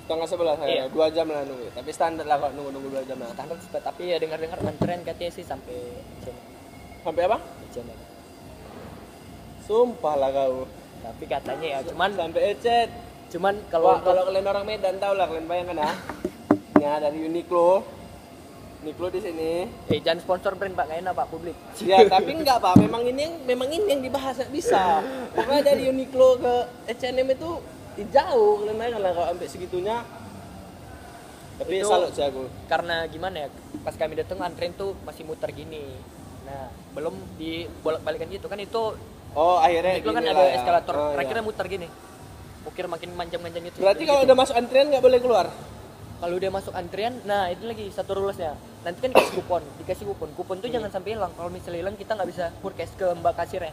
Setengah 0.05 0.27
sebelas 0.27 0.57
Iya. 0.61 0.69
ya. 0.69 0.85
Dua 0.87 1.07
jam 1.09 1.27
lah 1.27 1.43
nunggu. 1.43 1.73
Tapi 1.73 1.91
standar 1.91 2.25
lah 2.25 2.37
kok 2.39 2.53
nunggu 2.53 2.71
nunggu 2.71 2.89
dua 2.91 3.03
jam 3.03 3.17
lah. 3.17 3.31
standar 3.31 3.57
sih 3.57 3.69
Pak. 3.69 3.83
tapi 3.83 4.03
ya 4.07 4.17
dengar 4.19 4.37
dengar 4.37 4.59
antrean 4.61 5.01
katanya 5.01 5.33
sih 5.33 5.43
sampai 5.43 5.77
jam 6.21 6.37
Sampai 7.01 7.23
apa? 7.25 7.39
jam 7.71 7.85
Sumpah 9.63 10.15
lah 10.15 10.31
kau. 10.31 10.69
tapi 11.01 11.25
katanya 11.27 11.67
ya 11.71 11.81
cuman 11.83 12.11
Sampai 12.13 12.43
ecet. 12.51 12.89
cuman 13.29 13.55
Kalau 13.67 13.99
kalau 13.99 14.05
kalau 14.05 14.23
kalian 14.29 14.47
orang 14.47 14.65
Medan 14.65 14.97
tahu 14.99 15.15
lah 15.15 15.27
kalian 15.27 15.47
bayangkan 15.47 15.77
ya. 15.79 15.91
Ya 16.77 16.93
dari 16.99 17.19
Uniqlo. 17.23 17.81
Uniqlo 18.81 19.09
di 19.09 19.19
sini. 19.19 19.53
eh 19.89 19.99
jangan 19.99 20.21
sponsor 20.21 20.53
brand 20.53 20.73
pak 20.73 20.85
nggak 20.85 21.01
enak 21.01 21.13
pak 21.15 21.27
publik 21.27 21.57
Ya 21.81 22.05
tapi 22.05 22.31
enggak 22.35 22.61
pak, 22.61 22.77
memang 22.77 23.01
ini 23.03 23.21
yang 23.23 23.35
memang 23.43 23.69
ini 23.71 23.89
yang 23.91 24.03
dibahas 24.03 24.37
nggak 24.37 24.53
bisa. 24.53 25.01
Pokoknya 25.33 25.63
dari 25.65 25.89
Uniqlo 25.89 26.29
ke 26.37 26.55
H&M 26.91 27.25
itu 27.27 27.51
jauh 28.05 28.53
kalian 28.59 28.77
bayangkan 28.77 29.01
lah 29.01 29.13
kalau 29.13 29.27
sampai 29.31 29.49
segitunya. 29.49 29.97
Tapi 31.55 31.75
Itu- 31.79 31.87
salut 31.87 32.11
sih 32.11 32.25
aku. 32.25 32.51
karena 32.67 33.07
gimana 33.07 33.47
ya 33.47 33.49
pas 33.81 33.95
kami 33.95 34.19
datang 34.19 34.43
antrean 34.43 34.75
tuh 34.75 34.99
masih 35.03 35.23
muter 35.23 35.47
gini 35.51 35.87
nah 36.45 36.67
belum 36.93 37.15
di 37.39 37.71
bolak 37.79 38.03
balikan 38.03 38.27
gitu 38.27 38.51
kan 38.51 38.59
itu 38.59 38.99
Oh 39.33 39.57
akhirnya 39.57 39.97
itu 39.97 40.11
kan 40.11 40.19
ada 40.21 40.35
ya. 40.41 40.59
eskalator 40.59 40.95
Oh, 40.95 41.11
terakhirnya 41.15 41.41
iya. 41.41 41.49
muter 41.49 41.67
gini 41.67 41.87
ukir 42.65 42.85
makin 42.85 43.15
manjang-manjang 43.15 43.63
gitu 43.65 43.77
Berarti 43.79 44.03
gitu. 44.03 44.11
kalau 44.11 44.21
udah 44.25 44.37
masuk 44.37 44.55
antrian 44.57 44.87
nggak 44.89 44.99
boleh 45.01 45.19
keluar. 45.21 45.47
kalau 46.17 46.35
udah 46.35 46.51
masuk 46.51 46.75
antrian 46.75 47.15
nah 47.23 47.47
itu 47.47 47.65
lagi 47.65 47.87
satu 47.89 48.11
rulesnya 48.15 48.53
nanti 48.83 48.99
kan 48.99 49.11
dikasih 49.13 49.35
kupon 49.37 49.63
dikasih 49.79 50.05
kupon 50.07 50.29
kupon 50.35 50.57
tuh 50.59 50.69
jangan 50.69 50.91
sampai 50.91 51.15
hilang 51.15 51.31
kalau 51.33 51.49
misalnya 51.49 51.81
hilang 51.81 51.95
kita 51.95 52.13
nggak 52.13 52.29
bisa 52.29 52.45
forecast 52.59 52.93
ke 52.95 53.07
mbak 53.15 53.35
kasirnya 53.37 53.71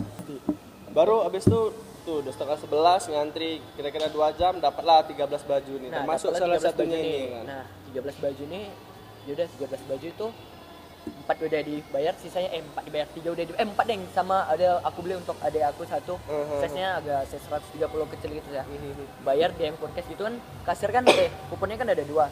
Baru 0.92 1.24
abis 1.24 1.44
itu 1.44 1.74
tuh 2.02 2.26
udah 2.26 2.32
setengah 2.34 2.58
sebelas 2.58 3.02
ngantri 3.08 3.62
kira-kira 3.78 4.08
dua 4.10 4.34
jam 4.34 4.58
dapatlah 4.58 5.06
13 5.06 5.22
baju 5.46 5.74
nih. 5.78 5.90
Termasuk 5.90 6.30
dapatlah 6.34 6.58
salah 6.58 6.58
13 6.60 6.68
satunya 6.68 6.98
ini 6.98 7.10
nih. 7.10 7.26
kan. 7.30 7.44
nah 7.46 7.64
13 7.94 8.24
baju 8.24 8.44
nih 8.50 8.66
yaudah 9.30 9.48
13 9.48 9.90
baju 9.90 10.08
itu 10.10 10.28
empat 11.02 11.38
udah 11.42 11.62
dibayar 11.66 12.14
sisanya 12.22 12.50
eh 12.54 12.62
empat 12.62 12.84
dibayar 12.86 13.10
tiga 13.10 13.34
udah 13.34 13.42
di, 13.42 13.52
eh 13.58 13.66
empat 13.66 13.86
deng 13.90 14.06
sama 14.14 14.46
ada 14.46 14.78
aku 14.86 15.02
beli 15.02 15.18
untuk 15.18 15.34
adik 15.42 15.66
aku 15.66 15.82
satu. 15.90 16.14
Mhm. 16.30 16.58
size 16.62 16.76
nya 16.78 16.88
agak 17.02 17.22
size 17.26 17.46
130 17.50 18.06
kecil 18.18 18.30
gitu 18.38 18.50
ya. 18.54 18.64
Bayar 19.26 19.50
di 19.58 19.66
M 19.66 19.78
podcast 19.82 20.06
gitu 20.06 20.30
kan 20.30 20.38
kasir 20.62 20.94
kan 20.94 21.02
eh 21.10 21.30
kuponnya 21.50 21.82
kan 21.82 21.90
ada 21.90 22.06
dua. 22.06 22.30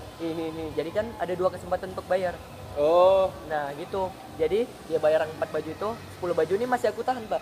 Jadi 0.78 0.90
kan 0.94 1.10
ada 1.18 1.34
dua 1.34 1.50
kesempatan 1.50 1.98
untuk 1.98 2.06
bayar. 2.06 2.38
Oh, 2.78 3.34
Nah 3.50 3.74
gitu, 3.76 4.08
jadi 4.38 4.64
dia 4.88 5.00
bayar 5.02 5.26
4 5.26 5.42
baju 5.52 5.70
itu 5.74 5.90
10 6.22 6.38
baju 6.38 6.54
ini 6.54 6.66
masih 6.70 6.94
aku 6.94 7.02
tahan 7.02 7.26
pak 7.26 7.42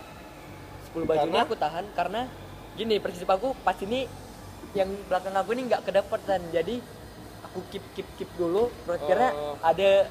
10 0.97 1.05
baju 1.05 1.17
ini 1.19 1.29
Karena? 1.29 1.45
aku 1.45 1.55
tahan 1.55 1.85
karena 1.93 2.21
gini 2.73 2.95
prinsip 2.97 3.29
aku 3.29 3.53
pas 3.61 3.77
ini 3.77 4.09
yang 4.73 4.89
belakang 5.05 5.33
aku 5.33 5.53
ini 5.53 5.69
nggak 5.69 5.81
kedapatan 5.85 6.41
jadi 6.49 6.81
aku 7.43 7.59
keep 7.69 7.85
keep 7.93 8.07
keep 8.17 8.29
dulu 8.33 8.69
terus 8.85 8.97
akhirnya 8.97 9.29
Oh. 9.33 9.55
ada 9.61 10.09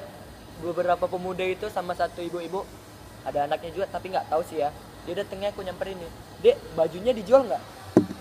beberapa 0.62 1.04
pemuda 1.06 1.44
itu 1.44 1.66
sama 1.68 1.92
satu 1.92 2.22
ibu-ibu 2.22 2.62
ada 3.22 3.44
anaknya 3.44 3.70
juga 3.74 3.86
tapi 3.90 4.14
nggak 4.14 4.30
tahu 4.30 4.42
sih 4.46 4.62
ya 4.62 4.70
dia 5.04 5.14
datangnya 5.16 5.50
aku 5.50 5.62
nyamperin 5.62 5.98
nih 5.98 6.10
dek 6.42 6.56
bajunya 6.74 7.12
dijual 7.12 7.42
nggak 7.44 7.62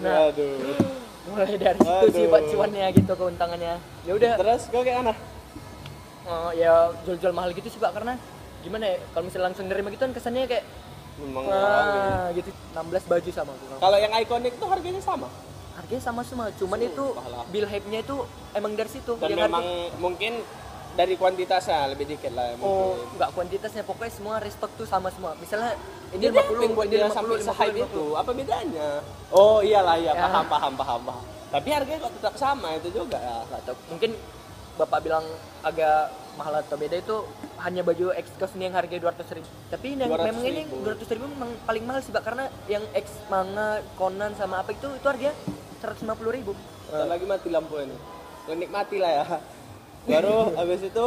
nah 0.02 0.30
aduh. 0.30 0.78
mulai 1.26 1.58
dari 1.58 1.80
situ 1.80 2.08
sih 2.14 2.26
Aduh. 2.30 2.50
cuannya 2.54 2.86
gitu 2.94 3.14
keuntangannya 3.14 3.74
ya 4.06 4.12
udah 4.14 4.34
Terus 4.38 4.62
kau 4.70 4.86
kayak 4.86 4.98
mana? 5.02 5.14
Oh, 6.26 6.50
ya 6.54 6.90
jual-jual 7.02 7.34
mahal 7.34 7.50
gitu 7.50 7.66
sih 7.66 7.78
pak 7.78 7.94
karena 7.94 8.18
gimana 8.62 8.94
ya 8.94 8.98
kalau 9.10 9.26
misalnya 9.26 9.46
langsung 9.50 9.66
nerima 9.66 9.90
gitu 9.90 10.06
kan 10.06 10.14
kesannya 10.14 10.46
kayak 10.46 10.66
Memang 11.18 11.44
wah 11.44 12.28
gitu 12.32 12.52
16 12.72 13.08
baju 13.08 13.30
sama 13.30 13.52
aku 13.52 13.66
Kalau 13.78 13.98
yang 13.98 14.12
ikonik 14.14 14.54
tuh 14.56 14.68
harganya 14.68 15.00
sama. 15.00 15.28
harganya 15.76 16.00
sama 16.02 16.22
semua 16.22 16.48
cuman 16.52 16.80
itu 16.82 17.04
lah. 17.14 17.44
bill 17.50 17.64
hype-nya 17.66 18.00
itu 18.00 18.16
emang 18.52 18.74
dari 18.74 18.88
situ 18.88 19.12
Dan 19.18 19.36
memang 19.38 19.60
harga- 19.60 19.92
mungkin 19.98 20.34
dari 20.94 21.14
kuantitasnya 21.14 21.92
lebih 21.92 22.08
dikit 22.10 22.32
lah 22.32 22.56
oh 22.56 22.96
mungkin. 22.96 23.12
nggak 23.14 23.30
kuantitasnya 23.32 23.84
pokoknya 23.84 24.08
semua 24.10 24.36
restock 24.40 24.72
tuh 24.74 24.88
sama 24.88 25.12
semua 25.12 25.36
misalnya 25.36 25.76
ini 26.12 26.24
Jadi 26.24 26.32
50 26.32 26.48
apa 26.48 26.62
yang 26.62 26.74
buat 26.74 26.88
dia 26.88 27.00
50 27.04 27.12
sampai 27.12 27.36
50, 27.36 27.44
se-hype 27.44 27.76
50. 27.76 27.86
itu? 27.86 28.04
Apa 28.14 28.32
bedanya? 28.32 28.88
Oh 29.30 29.60
iyalah 29.60 29.96
iya 29.98 30.12
Ya. 30.12 30.22
paham 30.22 30.46
paham 30.48 30.74
paham 30.74 31.00
paham. 31.02 31.24
Tapi 31.50 31.70
harganya 31.70 32.00
kok 32.02 32.14
tetap 32.14 32.34
sama 32.36 32.68
itu 32.74 32.88
juga 32.90 33.18
ya. 33.18 33.38
Tahu. 33.62 33.76
mungkin 33.90 34.12
bapak 34.76 35.00
bilang 35.02 35.26
agak 35.62 36.08
mahal 36.36 36.56
atau 36.56 36.76
beda 36.76 36.96
itu 36.98 37.18
hanya 37.64 37.82
baju 37.88 38.12
X 38.16 38.36
kaos 38.36 38.52
ini 38.60 38.68
yang 38.68 38.76
harganya 38.76 39.12
200 39.12 39.38
ribu 39.40 39.48
tapi 39.72 39.96
yang 39.96 40.12
200.000. 40.12 40.28
memang 40.28 40.44
ini 40.44 40.62
200 40.68 41.16
ribu 41.16 41.26
memang 41.32 41.52
paling 41.64 41.84
mahal 41.88 42.02
sih 42.04 42.12
pak 42.12 42.24
karena 42.28 42.46
yang 42.68 42.84
X 42.92 43.06
manga 43.32 43.80
Conan 43.96 44.36
sama 44.36 44.60
apa 44.60 44.76
itu 44.76 44.88
itu 44.92 45.08
harganya 45.08 45.34
150 45.80 46.38
ribu 46.38 46.54
Bentar 46.86 47.10
lagi 47.10 47.26
mati 47.26 47.50
lampu 47.50 47.82
ini. 47.82 47.98
Lo 48.46 48.54
nikmati 48.54 49.02
lah 49.02 49.12
ya. 49.12 49.26
Baru 50.10 50.54
habis 50.54 50.86
itu 50.86 51.06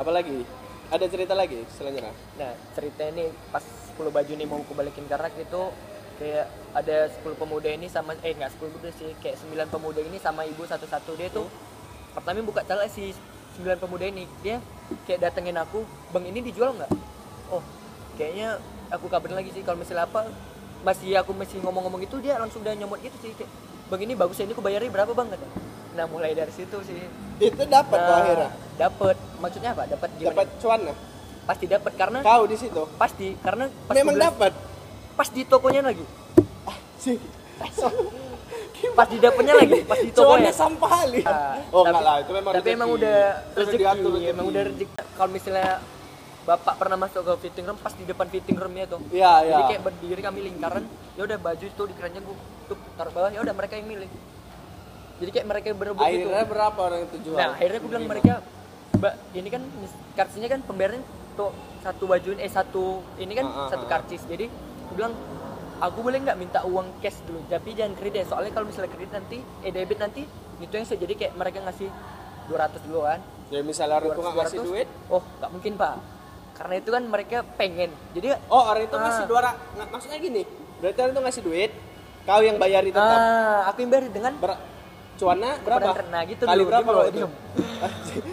apa 0.00 0.10
lagi? 0.12 0.48
Ada 0.88 1.06
cerita 1.12 1.34
lagi 1.36 1.60
selanjutnya. 1.76 2.14
Nah, 2.40 2.52
cerita 2.72 3.02
ini 3.10 3.28
pas 3.52 3.64
10 3.94 4.08
baju 4.08 4.32
ini 4.32 4.44
mau 4.48 4.62
aku 4.62 4.72
balikin 4.72 5.04
ke 5.04 5.16
rak 5.18 5.34
itu 5.36 5.62
kayak 6.16 6.48
ada 6.72 7.12
10 7.20 7.36
pemuda 7.36 7.68
ini 7.68 7.92
sama 7.92 8.16
eh 8.24 8.32
enggak 8.32 8.56
10 8.56 8.72
pemuda 8.72 8.90
sih, 8.96 9.12
kayak 9.20 9.36
9 9.44 9.68
pemuda 9.68 10.00
ini 10.00 10.16
sama 10.16 10.48
ibu 10.48 10.64
satu-satu 10.64 11.12
dia 11.20 11.28
tuh 11.28 11.44
pertama 12.16 12.40
buka 12.40 12.64
celah 12.64 12.88
si 12.88 13.12
9 13.56 13.80
pemuda 13.80 14.04
ini. 14.04 14.24
Dia 14.40 14.60
kayak 15.04 15.20
datengin 15.24 15.56
aku, 15.56 15.82
"Bang, 16.10 16.22
ini 16.22 16.40
dijual 16.40 16.72
nggak?" 16.72 16.90
Oh, 17.48 17.62
kayaknya 18.14 18.60
aku 18.88 19.06
kabarin 19.06 19.34
lagi 19.34 19.50
sih 19.50 19.60
kalau 19.60 19.76
misalnya 19.76 20.04
apa 20.04 20.28
masih 20.82 21.16
aku 21.16 21.32
masih 21.32 21.58
ngomong-ngomong 21.58 21.98
itu 22.00 22.20
dia 22.20 22.36
langsung 22.36 22.62
udah 22.62 22.74
nyomot 22.74 23.00
gitu 23.00 23.16
sih 23.18 23.32
kayak 23.34 23.50
Bang 23.86 24.02
ini 24.02 24.14
bagus 24.14 24.34
ya 24.36 24.44
ini 24.44 24.50
aku 24.50 24.60
bayarnya 24.60 24.90
berapa 24.90 25.10
bang 25.10 25.30
kata. 25.30 25.46
Nah 25.94 26.04
mulai 26.06 26.34
dari 26.34 26.50
situ 26.50 26.74
sih. 26.82 27.06
Itu 27.38 27.62
dapat 27.64 27.94
Nah, 27.96 28.18
akhirnya. 28.18 28.50
Dapat. 28.76 29.16
Maksudnya 29.38 29.70
apa? 29.72 29.86
Dapat 29.86 30.10
gimana? 30.18 30.30
Dapat 30.34 30.46
cuan 30.58 30.80
lah. 30.82 30.96
Pasti 31.46 31.64
dapat 31.70 31.92
karena 31.94 32.18
Kau 32.20 32.42
di 32.44 32.56
situ. 32.58 32.82
pasti 32.98 33.38
karena 33.38 33.70
pas 33.86 33.94
Memang 33.94 34.18
12 34.18 34.26
dapat. 34.26 34.52
pas 35.14 35.28
di 35.30 35.42
tokonya 35.46 35.80
lagi 35.80 36.02
Sih. 36.98 37.14
Pas 38.92 39.06
di 39.06 39.18
dapurnya 39.18 39.54
lagi 39.54 39.80
pas 39.82 39.98
di 39.98 40.10
toko 40.10 40.30
Cuannya 40.30 40.46
ya 40.46 40.54
sampah 40.54 40.90
kali. 40.90 41.20
Nah, 41.22 41.54
oh 41.68 41.82
tapi- 41.82 41.88
enggak 41.88 42.02
lah, 42.02 42.16
itu 42.18 42.30
memang 42.32 42.52
tapi 42.52 42.60
rezeki. 42.62 42.76
emang 42.76 42.88
udah 42.90 43.16
rezeki, 43.52 43.84
rezeki. 43.84 44.24
emang 44.28 44.46
udah 44.46 44.62
rezeki 44.64 44.84
kalau 45.12 45.30
misalnya 45.30 45.70
bapak 46.42 46.74
pernah 46.76 46.96
masuk 46.96 47.20
ke 47.20 47.32
fitting 47.42 47.64
room 47.64 47.76
pas 47.76 47.90
di 47.90 48.04
depan 48.04 48.26
fitting 48.28 48.54
roomnya 48.54 48.84
tuh 48.86 49.00
Iya, 49.10 49.32
iya. 49.42 49.52
jadi 49.52 49.62
kayak 49.68 49.82
berdiri 49.82 50.20
kami 50.20 50.40
lingkaran 50.44 50.84
ya 51.14 51.22
udah 51.24 51.38
baju 51.40 51.64
itu 51.64 51.82
di 51.82 51.94
keranjang 51.94 52.22
gua 52.22 52.36
tuh 52.66 52.76
taruh 52.94 53.12
bawah 53.12 53.30
ya 53.30 53.40
udah 53.40 53.50
mereka 53.52 53.74
yang 53.74 53.88
milih 53.88 54.10
jadi 55.16 55.30
kayak 55.32 55.46
mereka 55.46 55.66
yang 55.66 55.78
berebut 55.78 56.02
gitu 56.02 56.28
Akhirnya 56.28 56.44
berapa 56.46 56.78
orang 56.78 57.00
itu 57.02 57.16
jual? 57.24 57.36
nah 57.36 57.48
akhirnya 57.52 57.78
aku 57.78 57.88
bilang 57.88 58.06
mereka 58.06 58.32
mbak 58.94 59.14
ini 59.32 59.48
kan 59.50 59.62
karcisnya 60.14 60.48
kan 60.48 60.60
pembayaran 60.62 61.00
tuh 61.34 61.50
satu 61.82 62.04
baju 62.06 62.30
eh 62.34 62.48
satu 62.48 62.84
ini 63.16 63.32
kan 63.32 63.44
Ah, 63.44 63.58
ah, 63.58 63.68
satu 63.68 63.84
ah. 63.84 63.90
karcis 63.90 64.22
jadi 64.24 64.46
aku 64.86 64.92
bilang 64.94 65.12
aku 65.78 65.98
boleh 66.00 66.18
nggak 66.18 66.36
minta 66.36 66.60
uang 66.62 66.98
cash 66.98 67.20
dulu 67.22 67.40
tapi 67.46 67.72
jangan 67.72 67.94
kredit 67.94 68.26
soalnya 68.26 68.50
kalau 68.50 68.66
misalnya 68.66 68.88
kredit 68.88 69.12
nanti 69.12 69.36
eh 69.60 69.70
debit 69.70 69.98
nanti 69.98 70.22
itu 70.56 70.72
yang 70.72 70.84
saya 70.84 70.98
jadi 70.98 71.14
kayak 71.14 71.32
mereka 71.34 71.60
ngasih 71.62 71.88
200 72.46 72.86
dulu 72.86 73.00
kan 73.02 73.20
Ya 73.46 73.62
misalnya 73.62 73.96
orang 73.96 74.10
itu 74.10 74.20
nggak 74.20 74.34
ngasih 74.36 74.58
200. 74.58 74.66
duit, 74.66 74.88
oh 75.06 75.22
nggak 75.22 75.50
mungkin 75.52 75.72
pak 75.76 75.94
karena 76.52 76.74
itu 76.74 76.88
kan 76.88 77.02
mereka 77.04 77.36
pengen 77.54 77.90
jadi 78.10 78.26
oh 78.46 78.62
orang 78.66 78.82
itu 78.82 78.96
Ah. 78.96 79.02
ngasih 79.02 79.24
dua 79.24 79.40
rak. 79.40 79.56
Nggak, 79.70 79.88
maksudnya 79.92 80.18
gini, 80.18 80.42
berarti 80.76 80.98
orang 80.98 81.12
itu 81.12 81.22
ngasih 81.22 81.42
duit, 81.44 81.70
kau 82.24 82.40
yang 82.40 82.56
bayar 82.56 82.82
itu 82.82 82.96
tetap. 82.96 83.18
ah 83.20 83.60
aku 83.68 83.78
yang 83.78 83.90
bayar 83.92 84.04
dengan 84.08 84.32
Ber 84.34 84.52
cuannya 85.14 85.52
berapa? 85.62 85.80
Kepada- 85.86 86.10
nah, 86.10 86.22
gitu 86.24 86.42
Kali 86.42 86.58
dulu, 86.58 86.68
berapa 86.68 86.88
kau 86.90 87.04
itu? 87.06 87.18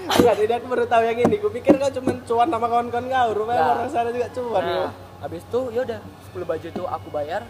Enggak, 0.09 0.35
jadi 0.35 0.51
aku 0.55 0.65
baru 0.65 0.85
tahu 0.85 1.03
yang 1.03 1.19
ini. 1.21 1.35
Kupikir 1.37 1.73
kau 1.75 1.91
cuma 1.93 2.11
cuan 2.23 2.47
sama 2.49 2.65
kawan-kawan 2.65 3.05
kau, 3.05 3.29
rupanya 3.33 3.61
Nah. 3.61 3.73
orang 3.77 3.87
sana 3.87 4.09
juga 4.09 4.27
cuan. 4.31 4.61
nah 4.61 4.73
ya. 4.73 4.87
Habis 5.23 5.41
itu 5.41 5.59
yaudah 5.71 6.03
10 6.29 6.43
baju 6.43 6.67
itu 6.67 6.83
aku 6.85 7.07
bayar 7.09 7.41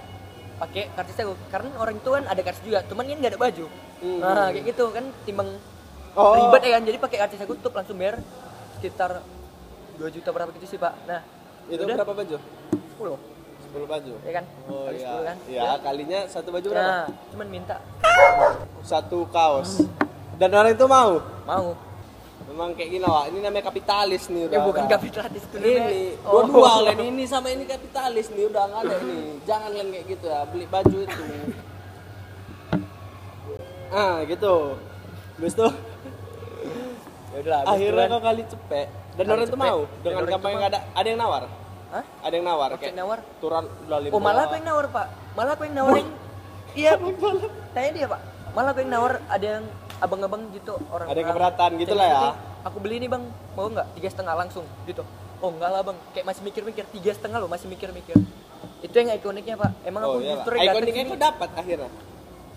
pakai 0.55 0.93
karcis 0.93 1.17
aku 1.19 1.33
karena 1.49 1.73
orang 1.75 1.97
itu 1.97 2.05
kan 2.07 2.23
ada 2.23 2.39
karcis 2.39 2.61
juga 2.61 2.85
cuman 2.85 3.03
ini 3.03 3.17
nggak 3.17 3.33
ada 3.33 3.41
baju 3.41 3.65
Hmm. 3.97 4.19
nah 4.19 4.47
kayak 4.47 4.65
gitu 4.69 4.85
kan 4.89 5.05
timbang 5.23 5.49
Oh. 6.13 6.35
ribet 6.35 6.61
ya 6.61 6.71
kan 6.75 6.83
jadi 6.83 6.97
pakai 6.97 7.17
karcis 7.19 7.39
aku 7.39 7.57
tuh 7.57 7.71
langsung 7.71 7.95
bayar 7.95 8.21
sekitar 8.75 9.23
2 9.95 10.05
juta 10.09 10.29
berapa 10.29 10.51
gitu 10.51 10.67
sih 10.67 10.77
pak 10.77 10.93
nah 11.03 11.23
Itu 11.65 11.81
udah 11.81 11.95
berapa 11.97 12.13
baju? 12.13 12.37
10 12.37 13.17
10 13.73 13.87
baju. 13.87 14.13
ya 14.21 14.31
kan 14.33 14.45
Oh 14.67 14.85
Kali 14.85 14.99
iya. 14.99 15.09
10 15.09 15.23
kan 15.23 15.37
Iya, 15.47 15.69
kalinya 15.79 16.19
satu 16.27 16.49
baju 16.51 16.67
berapa? 16.67 16.85
nah 16.85 17.05
cuman 17.31 17.47
minta 17.49 17.77
Satu 18.81 19.25
kaos. 19.27 19.81
Dan 20.35 20.51
orang 20.51 20.73
itu 20.73 20.85
mau. 20.85 21.23
mau 21.43 21.67
Memang 22.43 22.69
kayak 22.77 22.89
gini 22.91 23.05
wah, 23.07 23.25
ini 23.29 23.39
namanya 23.39 23.65
kapitalis 23.71 24.23
nih 24.29 24.41
udah. 24.45 24.55
ya 24.55 24.59
bukan 24.67 24.83
kapitalis 24.85 25.41
itu 25.47 25.55
Ini 25.57 26.01
Oh. 26.27 26.43
dua-dua 26.45 26.93
ini 27.01 27.23
sama 27.25 27.47
ini 27.50 27.65
kapitalis 27.65 28.29
nih 28.29 28.45
udah 28.51 28.63
nggak 28.69 28.81
ada 28.85 28.95
nih. 29.00 29.23
Jangan 29.47 29.62
kalian 29.71 29.88
kayak 29.89 30.05
gitu 30.12 30.25
ya, 30.29 30.39
beli 30.51 30.65
baju 30.69 30.97
itu. 31.01 31.23
Ah, 33.93 34.25
gitu. 34.25 34.55
Terus 35.38 35.53
tuh 35.57 35.73
ya 37.33 37.57
akhirnya 37.65 38.05
kau 38.13 38.21
kali 38.21 38.43
cepet 38.45 38.88
dan 39.17 39.25
orang 39.25 39.45
itu 39.50 39.57
mau 39.57 39.79
dengan 40.05 40.23
gampang 40.29 40.53
ada 40.62 40.79
ada 40.93 41.07
yang 41.09 41.19
nawar 41.19 41.43
Hah? 41.89 42.03
ada 42.25 42.33
yang 42.33 42.45
nawar 42.45 42.69
Pakai 42.77 42.93
nawar 42.93 43.19
udah 43.41 43.97
lima 44.01 44.13
Oh 44.13 44.21
malah 44.21 44.43
aku 44.50 44.55
yang 44.57 44.67
nawar 44.69 44.85
pak, 44.89 45.07
malah 45.38 45.53
aku 45.57 45.63
yang 45.69 45.75
nawarin. 45.77 46.07
Iya, 46.73 46.97
tanya 47.77 47.89
dia 47.93 48.07
pak. 48.09 48.21
Malah 48.57 48.69
aku 48.73 48.81
yang 48.81 48.91
nawar 48.97 49.13
ada 49.29 49.45
yang 49.45 49.65
abang-abang 50.00 50.50
gitu 50.55 50.73
orang. 50.89 51.07
Ada 51.12 51.19
yang 51.19 51.29
keberatan 51.29 51.69
gitu 51.81 51.93
lah 51.93 52.07
ya. 52.07 52.19
Aku 52.65 52.77
beli 52.79 53.03
ini 53.03 53.07
bang, 53.12 53.23
mau 53.53 53.67
nggak 53.67 53.88
tiga 54.00 54.09
setengah 54.09 54.33
langsung 54.39 54.65
gitu. 54.88 55.03
Oh 55.43 55.51
enggak 55.51 55.69
lah 55.69 55.81
bang, 55.83 55.97
kayak 56.15 56.25
masih 56.25 56.41
mikir-mikir 56.47 56.83
tiga 56.89 57.12
setengah 57.12 57.38
loh 57.43 57.50
masih 57.51 57.67
mikir-mikir. 57.67 58.15
Itu 58.79 58.95
yang 58.95 59.12
ikoniknya 59.13 59.59
pak. 59.59 59.71
Emang 59.83 60.01
oh 60.07 60.09
aku 60.15 60.19
iya 60.23 60.33
justru 60.39 60.53
ikoniknya 60.57 61.03
itu 61.12 61.17
dapat 61.19 61.50
akhirnya 61.53 61.89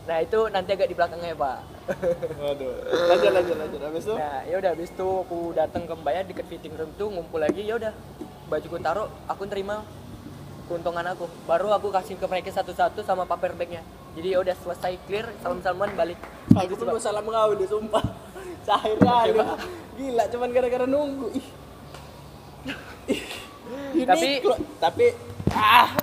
Nah 0.06 0.22
itu 0.22 0.38
nanti 0.54 0.70
agak 0.70 0.86
di 0.86 0.94
belakangnya 0.94 1.34
pak. 1.34 1.58
waduh 2.42 2.74
lanjut 3.14 3.30
lanjut 3.30 3.56
lanjut 3.62 3.78
habis 3.78 4.02
itu 4.10 4.14
Nah 4.18 4.42
ya 4.42 4.58
udah 4.58 4.70
habis 4.74 4.90
itu 4.90 5.06
aku 5.06 5.54
datang 5.54 5.86
ke 5.86 5.94
Mbak 5.94 6.12
ya 6.18 6.22
deket 6.26 6.46
fitting 6.50 6.74
room 6.74 6.90
tuh 6.98 7.14
ngumpul 7.14 7.38
lagi 7.38 7.62
ya 7.62 7.78
udah 7.78 7.94
bajuku 8.50 8.78
taruh 8.82 9.06
aku 9.30 9.46
terima 9.46 9.86
keuntungan 10.66 11.06
aku 11.14 11.30
baru 11.46 11.70
aku 11.78 11.94
kasih 11.94 12.18
ke 12.18 12.26
mereka 12.26 12.50
satu-satu 12.50 13.06
sama 13.06 13.22
paper 13.22 13.54
bagnya 13.54 13.86
jadi 14.16 14.28
ya 14.32 14.38
udah 14.40 14.56
selesai 14.56 14.92
clear 15.04 15.28
salam 15.38 15.60
salaman 15.60 15.92
balik. 15.92 16.16
Aku 16.50 16.64
Gitu 16.66 16.80
pun 16.80 16.86
mau 16.88 16.98
salam 16.98 17.22
kau 17.22 17.52
ini 17.52 17.66
sumpah. 17.68 18.04
Kali 18.66 18.96
Pak. 18.98 19.58
gila 19.96 20.24
cuman 20.28 20.48
gara-gara 20.50 20.84
nunggu. 20.84 21.26
Ih. 21.32 21.46
Ih, 23.06 23.22
ini 23.94 24.04
Tapi- 24.04 24.42
tapi 24.80 25.06
ah. 25.52 25.94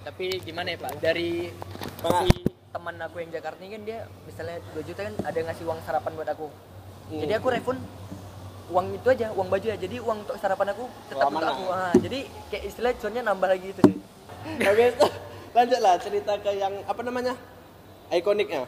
Tapi 0.00 0.40
gimana 0.40 0.72
ya 0.72 0.78
pak? 0.80 0.92
Dari 0.98 1.52
si 2.00 2.30
teman 2.70 2.96
aku 2.96 3.20
yang 3.20 3.30
Jakarta 3.30 3.60
ini 3.60 3.76
kan 3.76 3.82
dia 3.84 3.98
misalnya 4.24 4.56
2 4.72 4.80
juta 4.86 5.00
kan 5.04 5.14
ada 5.20 5.38
ngasih 5.44 5.64
uang 5.66 5.78
sarapan 5.84 6.12
buat 6.16 6.30
aku. 6.30 6.46
Hmm. 7.10 7.18
jadi 7.18 7.42
aku 7.42 7.50
refund 7.50 7.82
uang 8.70 8.86
itu 8.94 9.08
aja 9.10 9.26
uang 9.34 9.48
baju 9.50 9.66
ya. 9.66 9.76
Jadi 9.76 9.96
uang 9.98 10.18
untuk 10.24 10.36
sarapan 10.38 10.72
aku 10.72 10.86
tetap 11.10 11.26
untuk 11.28 11.42
aku. 11.44 11.64
Ah, 11.68 11.92
jadi 11.98 12.18
kayak 12.48 12.64
istilah 12.64 12.92
cuannya 12.96 13.22
nambah 13.26 13.48
lagi 13.50 13.64
gitu 13.74 13.82
sih. 13.84 13.96
Habis 14.62 14.94
itu 14.96 15.06
lanjutlah 15.50 15.94
cerita 15.98 16.32
ke 16.38 16.50
yang 16.52 16.74
apa 16.84 17.00
namanya? 17.00 17.34
Ikoniknya. 18.08 18.66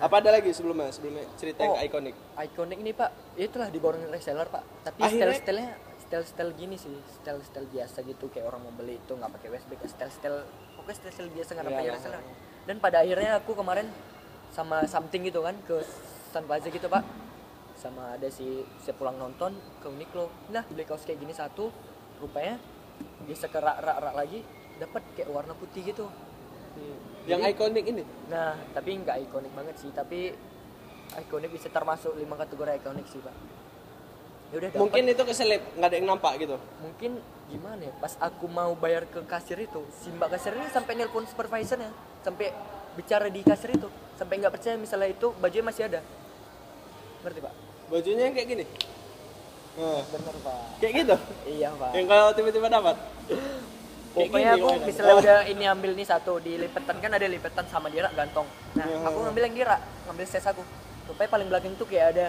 Apa 0.00 0.16
ada 0.18 0.32
lagi 0.32 0.48
sebelumnya? 0.50 0.88
Sebelumnya 0.88 1.28
cerita 1.36 1.60
yang 1.60 1.72
Oh. 1.72 1.76
ke 1.76 1.84
ikonik. 1.84 2.14
ikonik 2.42 2.78
ini 2.78 2.92
pak. 2.92 3.10
Itulah 3.36 3.68
di 3.68 3.76
borong 3.76 4.08
reseller 4.08 4.48
pak. 4.48 4.64
Tapi 4.82 5.00
Akhirnya- 5.02 5.36
style 5.36 5.60
stylenya 5.60 5.74
style 6.00 6.24
style 6.24 6.52
gini 6.54 6.76
sih. 6.76 6.92
Style 7.12 7.40
style 7.42 7.68
biasa 7.68 8.00
gitu 8.02 8.28
kayak 8.28 8.48
orang 8.48 8.60
mau 8.62 8.72
beli 8.72 8.96
itu 8.96 9.12
nggak 9.12 9.28
pakai 9.30 9.48
westback 9.50 9.80
style 9.86 10.08
style 10.10 10.38
pokoknya 10.74 10.96
style 10.96 11.12
style 11.14 11.30
biasa 11.30 11.50
nggak 11.52 11.64
Iya, 11.64 11.72
pakai 11.74 11.86
lah. 11.86 11.96
reseller. 11.96 12.22
dan 12.60 12.76
pada 12.76 13.00
akhirnya 13.00 13.32
aku 13.36 13.52
kemarin 13.52 13.88
sama 14.50 14.84
something 14.84 15.22
gitu 15.22 15.40
kan 15.40 15.56
ke 15.64 15.80
Sun 16.30 16.44
Plaza 16.44 16.68
gitu 16.68 16.86
pak. 16.86 17.04
Sama 17.74 18.14
ada 18.14 18.28
si 18.28 18.44
saya 18.78 18.92
pulang 18.92 19.16
nonton 19.16 19.52
ke 19.80 19.86
Uniqlo. 19.86 20.28
Nah 20.48 20.64
beli 20.64 20.84
kaos 20.84 21.02
kayak 21.02 21.18
gini 21.18 21.32
satu 21.32 21.72
rupanya 22.20 22.60
bisa 23.24 23.48
ke 23.48 23.56
rak 23.56 23.80
rak 23.80 23.96
rak 23.98 24.14
lagi 24.14 24.44
dapat 24.80 25.02
kayak 25.12 25.28
warna 25.28 25.52
putih 25.52 25.84
gitu. 25.84 26.08
Yang 27.28 27.52
ikonik 27.52 27.84
ini? 27.84 28.02
Nah 28.32 28.56
tapi 28.72 28.96
nggak 28.96 29.28
ikonik 29.28 29.52
banget 29.52 29.76
sih 29.76 29.92
tapi 29.92 30.32
ikonik 31.20 31.50
bisa 31.52 31.68
termasuk 31.68 32.16
lima 32.16 32.40
kategori 32.40 32.80
ikonik 32.80 33.06
sih 33.12 33.20
pak. 33.20 33.36
Ya 34.50 34.56
udah 34.58 34.68
dapet. 34.72 34.80
mungkin 34.82 35.02
itu 35.06 35.22
keselip 35.22 35.62
nggak 35.76 35.88
ada 35.92 35.96
yang 36.00 36.08
nampak 36.08 36.32
gitu. 36.40 36.56
Mungkin 36.80 37.20
gimana 37.52 37.82
ya 37.84 37.92
pas 38.00 38.16
aku 38.18 38.48
mau 38.48 38.72
bayar 38.74 39.04
ke 39.06 39.20
kasir 39.28 39.58
itu 39.60 39.82
si 39.90 40.08
mbak 40.10 40.32
kasir 40.38 40.54
ini 40.56 40.70
sampai 40.70 40.94
nelpon 40.96 41.26
supervisornya 41.26 41.90
sampai 42.22 42.54
bicara 42.94 43.26
di 43.26 43.42
kasir 43.42 43.74
itu 43.74 43.90
sampai 44.18 44.38
nggak 44.38 44.54
percaya 44.54 44.74
misalnya 44.80 45.12
itu 45.12 45.30
bajunya 45.38 45.66
masih 45.66 45.82
ada. 45.86 46.00
Ngerti 47.20 47.40
pak? 47.44 47.54
Bajunya 47.90 48.22
yang 48.30 48.34
kayak 48.34 48.48
gini? 48.48 48.64
Nah, 49.78 50.02
bener 50.08 50.34
pak. 50.40 50.58
Kayak 50.82 50.92
gitu? 51.04 51.16
Iya 51.46 51.68
pak. 51.76 51.90
Yang 51.94 52.06
kalau 52.10 52.26
tiba-tiba 52.34 52.66
dapat 52.70 52.96
pokoknya 54.10 54.50
aku 54.54 54.68
misalnya 54.82 55.14
Oh. 55.14 55.20
udah 55.20 55.38
ini 55.44 55.64
ambil 55.64 55.90
nih 55.92 56.04
satu 56.04 56.32
di 56.38 56.52
lipetan. 56.56 56.96
Kan 56.96 57.10
ada 57.10 57.26
lipetan 57.26 57.64
sama 57.66 57.86
di 57.86 57.98
rak 57.98 58.12
gantong. 58.12 58.46
Nah 58.74 58.84
Iya. 58.84 58.96
aku 59.04 59.18
ngambil 59.20 59.42
yang 59.46 59.54
di 59.54 59.62
rak 59.62 59.80
ngambil 60.04 60.26
ses 60.26 60.44
aku. 60.44 60.62
Rupanya 61.06 61.30
paling 61.30 61.48
belakang 61.48 61.74
tuh 61.74 61.84
kayak 61.84 62.06
ada 62.12 62.26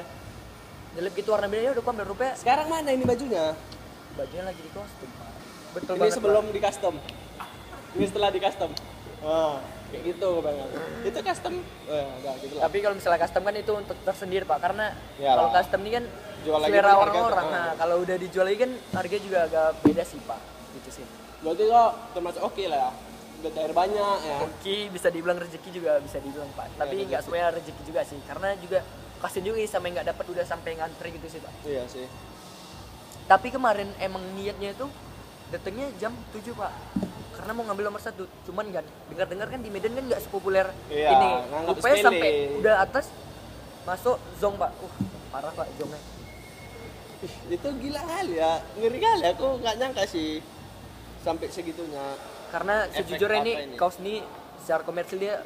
jelek 0.92 1.14
gitu 1.16 1.32
warna 1.32 1.46
beda 1.46 1.62
ya 1.62 1.72
udah 1.72 1.82
aku 1.82 1.92
ambil 1.92 2.06
rupanya. 2.08 2.34
Sekarang 2.36 2.68
mana 2.68 2.90
ini 2.90 3.04
bajunya? 3.04 3.54
Bajunya 4.14 4.44
lagi 4.44 4.60
di 4.60 4.72
kostum. 4.72 5.10
Pak 5.10 5.30
betul 5.72 5.94
ini 5.94 6.02
banget 6.02 6.16
sebelum 6.16 6.44
di 6.50 6.60
custom. 6.60 6.96
Ini 7.92 8.06
setelah 8.06 8.30
di 8.30 8.40
custom. 8.40 8.72
Wah, 9.22 9.62
kayak 9.88 10.02
gitu 10.08 10.28
kebanyakan 10.36 10.82
itu 11.04 11.20
custom. 11.22 11.54
Eh, 11.86 12.06
enggak 12.18 12.36
gitu 12.42 12.54
lah. 12.58 12.62
Tapi 12.66 12.78
kalau 12.80 12.96
misalnya 12.98 13.20
custom 13.22 13.42
kan 13.42 13.56
itu 13.56 13.72
untuk 13.72 13.98
tersendiri 14.02 14.44
pak, 14.44 14.60
karena 14.60 14.86
Iyalah. 15.16 15.36
kalau 15.38 15.50
custom 15.54 15.80
ini 15.82 15.92
kan 15.94 16.06
Jual 16.42 16.58
selera 16.60 16.82
kan 16.82 16.98
orang-orang. 16.98 17.46
ah. 17.46 17.54
Nah 17.54 17.72
kalau 17.78 17.96
udah 18.02 18.16
dijual 18.18 18.46
lagi 18.50 18.58
kan 18.60 18.72
harganya 18.92 19.22
juga 19.22 19.40
agak 19.46 19.68
beda 19.80 20.04
sih 20.04 20.18
pak, 20.22 20.40
gitu 20.74 20.90
sih. 20.92 21.06
Berarti 21.42 21.64
kok 21.66 21.92
termasuk 22.14 22.42
oke 22.44 22.64
lah 22.66 22.80
ya? 22.80 22.92
Udah 23.42 23.52
cair 23.52 23.74
banyak 23.74 24.18
ya. 24.22 24.38
Oke 24.42 24.76
bisa 24.90 25.08
dibilang 25.10 25.38
rezeki 25.38 25.70
juga 25.74 25.98
bisa 25.98 26.18
dibilang 26.18 26.50
pak, 26.52 26.70
tapi 26.76 26.94
Ya, 26.96 27.04
nggak 27.04 27.12
rezeki. 27.18 27.26
semuanya 27.26 27.48
rezeki 27.52 27.82
juga 27.84 28.02
sih, 28.06 28.20
karena 28.24 28.48
juga 28.56 28.80
kasian 29.18 29.44
juga 29.44 29.58
sama 29.66 29.86
yang 29.86 29.96
nggak 29.98 30.10
dapat 30.10 30.26
udah 30.30 30.46
sampai 30.46 30.72
ngantri 30.76 31.10
gitu 31.14 31.28
sih 31.28 31.40
pak. 31.40 31.54
iya 31.64 31.84
sih. 31.86 32.06
Tapi 33.24 33.48
kemarin 33.50 33.90
emang 33.98 34.22
niatnya 34.34 34.72
itu 34.72 34.86
datangnya 35.50 35.90
jam 35.98 36.14
7 36.32 36.54
pak, 36.54 36.72
karena 37.34 37.52
mau 37.52 37.64
ngambil 37.66 37.86
nomor 37.88 38.00
satu, 38.00 38.24
cuman 38.44 38.66
kan 38.72 38.86
dengar-dengar 39.10 39.48
kan 39.48 39.60
di 39.60 39.70
Medan 39.70 39.94
kan 39.94 40.04
nggak 40.06 40.22
sepopuler 40.22 40.68
Iya, 40.88 41.10
ini, 41.12 41.30
rupanya 41.66 41.96
sepele. 41.96 42.06
sampai 42.06 42.30
udah 42.60 42.76
atas 42.80 43.06
masuk 43.82 44.18
zong 44.38 44.56
pak, 44.56 44.70
uh 44.78 44.94
parah 45.30 45.50
pak 45.50 45.66
zongnya. 45.76 46.02
Itu 47.48 47.68
gila 47.78 48.02
kali 48.02 48.34
ya. 48.36 48.62
Ngeri 48.76 49.00
kali. 49.00 49.22
Aku 49.32 49.58
nggak 49.58 49.76
nyangka 49.78 50.04
sih 50.06 50.42
sampai 51.22 51.48
segitunya 51.48 52.02
karena 52.50 52.90
sejujurnya 52.90 53.40
ini 53.42 53.54
ini? 53.54 53.76
kaos 53.78 53.98
ini 54.02 54.20
secara 54.62 54.82
komersil 54.84 55.18
dia 55.18 55.42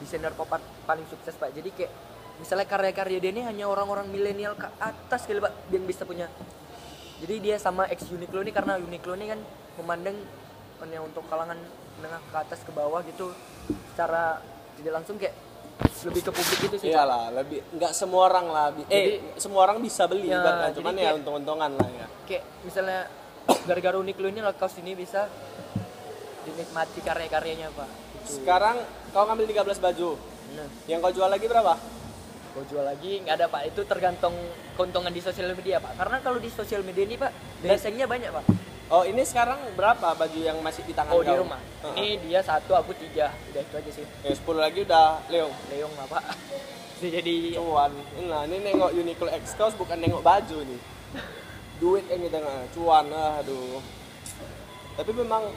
desainer 0.00 0.32
pop 0.32 0.48
art 0.48 0.64
paling 0.84 1.04
sukses 1.10 1.36
pak. 1.36 1.52
Jadi 1.52 1.70
kayak 1.76 1.92
misalnya 2.40 2.64
karya-karya 2.64 3.18
dia 3.20 3.30
ini 3.32 3.42
hanya 3.44 3.68
orang-orang 3.68 4.08
milenial 4.08 4.56
ke 4.56 4.64
atas 4.80 5.28
kali 5.28 5.38
pak 5.38 5.52
yang 5.68 5.84
bisa 5.84 6.08
punya. 6.08 6.26
Jadi 7.20 7.36
dia 7.36 7.60
sama 7.60 7.84
ex 7.92 8.08
Uniqlo 8.08 8.40
ini 8.40 8.48
karena 8.48 8.80
Uniqlo 8.80 9.12
ini 9.12 9.28
kan 9.28 9.40
memandang 9.76 10.16
hanya 10.80 11.04
untuk 11.04 11.28
kalangan 11.28 11.60
menengah 12.00 12.20
ke 12.32 12.36
atas 12.40 12.64
ke 12.64 12.72
bawah 12.72 13.04
gitu 13.04 13.36
secara 13.92 14.40
tidak 14.80 14.92
langsung 14.96 15.20
kayak 15.20 15.36
lebih 16.08 16.22
ke 16.24 16.32
publik 16.32 16.60
itu 16.64 16.76
sih 16.80 16.88
iyalah 16.92 17.28
lebih 17.36 17.60
nggak 17.76 17.92
semua 17.92 18.32
orang 18.32 18.46
lah 18.48 18.66
eh 18.88 19.20
semua 19.36 19.68
orang 19.68 19.84
bisa 19.84 20.08
beli 20.08 20.32
Ya, 20.32 20.40
jadi 20.72 20.80
cuman 20.80 20.92
ya 20.92 21.00
kayak- 21.04 21.16
untung-untungan 21.20 21.70
lah 21.76 21.88
ya. 21.92 22.06
Kayak 22.24 22.44
misalnya 22.64 23.00
gara-gara 23.66 23.96
unik 23.98 24.16
lu 24.18 24.28
ini 24.30 24.40
kaos 24.56 24.74
ini 24.82 24.92
bisa 24.98 25.30
dinikmati 26.44 27.00
karya-karyanya 27.04 27.68
pak. 27.74 27.88
Itu. 28.20 28.40
sekarang 28.40 28.76
kau 29.12 29.24
ngambil 29.28 29.46
13 29.48 29.80
baju. 29.80 30.10
Nah 30.56 30.68
yang 30.88 30.98
kau 31.04 31.12
jual 31.12 31.28
lagi 31.28 31.46
berapa? 31.46 31.74
Kau 32.50 32.64
jual 32.66 32.84
lagi 32.84 33.20
nggak 33.22 33.34
ada 33.36 33.46
pak. 33.46 33.62
Itu 33.70 33.84
tergantung 33.84 34.34
keuntungan 34.74 35.12
di 35.12 35.20
sosial 35.20 35.52
media 35.52 35.78
pak. 35.78 35.96
Karena 36.00 36.16
kalau 36.24 36.38
di 36.40 36.50
sosial 36.50 36.82
media 36.82 37.04
ini 37.04 37.16
pak 37.20 37.32
desainnya 37.62 38.08
banyak 38.08 38.30
pak. 38.32 38.44
Oh 38.90 39.06
ini 39.06 39.22
sekarang 39.22 39.62
berapa 39.78 40.18
baju 40.18 40.38
yang 40.42 40.58
masih 40.66 40.82
di 40.82 40.90
tangan 40.90 41.14
oh 41.14 41.22
di 41.22 41.30
kau? 41.30 41.46
rumah. 41.46 41.60
Heeh. 41.86 41.94
ini 41.94 42.10
dia 42.26 42.42
satu 42.42 42.74
aku 42.74 42.90
tiga. 42.98 43.30
Udah 43.54 43.62
itu 43.62 43.74
aja 43.78 43.90
sih. 43.94 44.04
Ya 44.26 44.34
10 44.34 44.42
lagi 44.58 44.82
udah 44.82 45.22
Leong. 45.30 45.54
Leong 45.70 45.92
Bisa 47.00 47.16
jadi 47.16 47.56
cuan 47.56 47.96
nah 48.28 48.44
ini 48.44 48.60
nengok 48.60 48.92
Uniqlo 48.92 49.32
X 49.32 49.56
bukan 49.56 49.96
nengok 49.96 50.20
baju 50.20 50.58
nih 50.68 50.99
duit 51.80 52.04
yang 52.12 52.20
kita 52.20 52.38
nggak 52.38 52.76
cuan 52.76 53.08
aduh. 53.08 53.80
Tapi 55.00 55.10
memang 55.16 55.48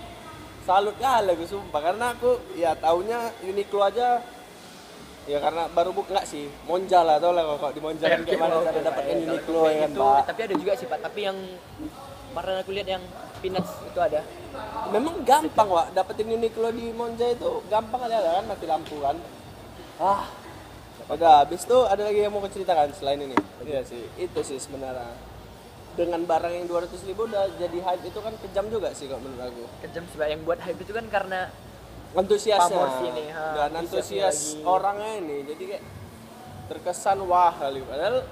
salut 0.63 0.95
kali 0.95 1.35
aku 1.35 1.43
sumpah. 1.43 1.81
Karena 1.83 2.15
aku 2.15 2.39
ya 2.55 2.71
taunya 2.79 3.29
Uniqlo 3.43 3.83
aja 3.83 4.23
ya 5.27 5.39
karena 5.39 5.67
baru 5.75 5.91
buka 5.91 6.15
nggak 6.15 6.27
sih. 6.27 6.47
Monja 6.63 7.03
lah 7.03 7.19
tau 7.19 7.35
lah 7.35 7.43
kalau 7.59 7.75
di 7.75 7.81
Monja 7.83 8.07
kan 8.07 8.23
kayak 8.23 8.39
mana 8.39 8.63
cara 8.63 8.79
dapatkan 8.79 9.17
Uniqlo 9.19 9.61
ya 9.67 9.77
kan 9.83 9.91
itu, 9.91 9.99
pak 9.99 10.23
tapi 10.31 10.39
ada 10.47 10.55
juga 10.55 10.71
sih 10.79 10.87
pak. 10.87 10.99
Tapi 11.03 11.19
yang 11.27 11.37
kemarin 12.31 12.55
aku 12.63 12.71
lihat 12.71 12.87
yang 12.87 13.03
peanuts 13.43 13.71
itu 13.83 13.99
ada. 13.99 14.23
Memang 14.95 15.27
gampang 15.27 15.67
wak 15.67 15.87
dapetin 15.91 16.31
Uniqlo 16.31 16.71
di 16.71 16.95
Monja 16.95 17.27
itu 17.27 17.59
gampang 17.67 18.07
aja 18.07 18.39
kan 18.39 18.47
mati 18.47 18.63
lampu 18.63 18.95
kan? 19.03 19.19
Ah. 19.99 20.23
Udah 21.03 21.43
habis 21.43 21.67
itu 21.67 21.77
ada 21.83 21.99
lagi 22.07 22.23
yang 22.23 22.31
mau 22.31 22.47
ceritakan 22.47 22.95
selain 22.95 23.19
ini. 23.19 23.35
Iya 23.67 23.83
sih 23.83 24.07
itu 24.15 24.39
sih 24.39 24.55
sebenarnya 24.55 25.11
dengan 25.93 26.25
barang 26.25 26.53
yang 26.53 26.65
200 26.65 26.89
ribu 27.05 27.29
udah 27.29 27.53
jadi 27.61 27.77
hype 27.77 28.03
itu 28.09 28.19
kan 28.19 28.33
kejam 28.41 28.65
juga 28.73 28.89
sih 28.97 29.05
kalau 29.05 29.21
menurut 29.21 29.53
aku. 29.53 29.63
Kejam 29.85 30.03
sih 30.09 30.17
pak. 30.17 30.27
Yang 30.33 30.41
buat 30.45 30.59
hype 30.65 30.79
itu 30.81 30.91
kan 30.93 31.05
karena 31.09 31.39
antusiasnya 32.13 32.77
ha, 33.33 33.43
dan 33.57 33.71
antusias 33.81 34.61
orangnya 34.61 35.17
ini 35.17 35.37
jadi 35.49 35.63
kayak 35.77 35.83
terkesan 36.69 37.21
wah 37.29 37.53
kali. 37.53 37.85
Padahal 37.85 38.25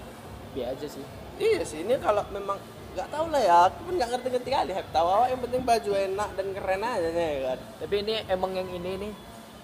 biasa 0.52 0.74
aja 0.74 0.88
sih. 0.90 1.06
iya 1.42 1.62
sih 1.66 1.82
ini 1.82 1.98
kalau 1.98 2.22
memang 2.30 2.60
nggak 2.92 3.08
tahu 3.08 3.26
lah 3.32 3.42
ya 3.42 3.56
aku 3.72 3.88
pun 3.88 3.94
nggak 3.98 4.10
ngerti-ngerti 4.14 4.50
kali 4.50 4.72
hype 4.74 4.90
tahu. 4.90 5.06
Awak 5.06 5.28
yang 5.30 5.42
penting 5.46 5.62
baju 5.62 5.92
enak 5.94 6.30
dan 6.34 6.48
keren 6.58 6.82
aja 6.82 7.10
nih 7.14 7.26
ya 7.30 7.40
kan? 7.54 7.60
Tapi 7.86 7.96
ini 8.02 8.14
emang 8.26 8.52
yang 8.58 8.70
ini 8.74 8.92
nih 9.06 9.14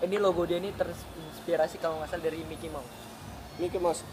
ini 0.05 0.15
logo 0.21 0.45
dia 0.45 0.61
ini 0.61 0.69
terinspirasi 0.77 1.81
kalau 1.81 1.97
nggak 1.97 2.13
salah 2.13 2.23
dari 2.29 2.45
Mickey 2.45 2.69
Mouse. 2.69 2.89
Mickey 3.57 3.81
Mouse 3.81 4.05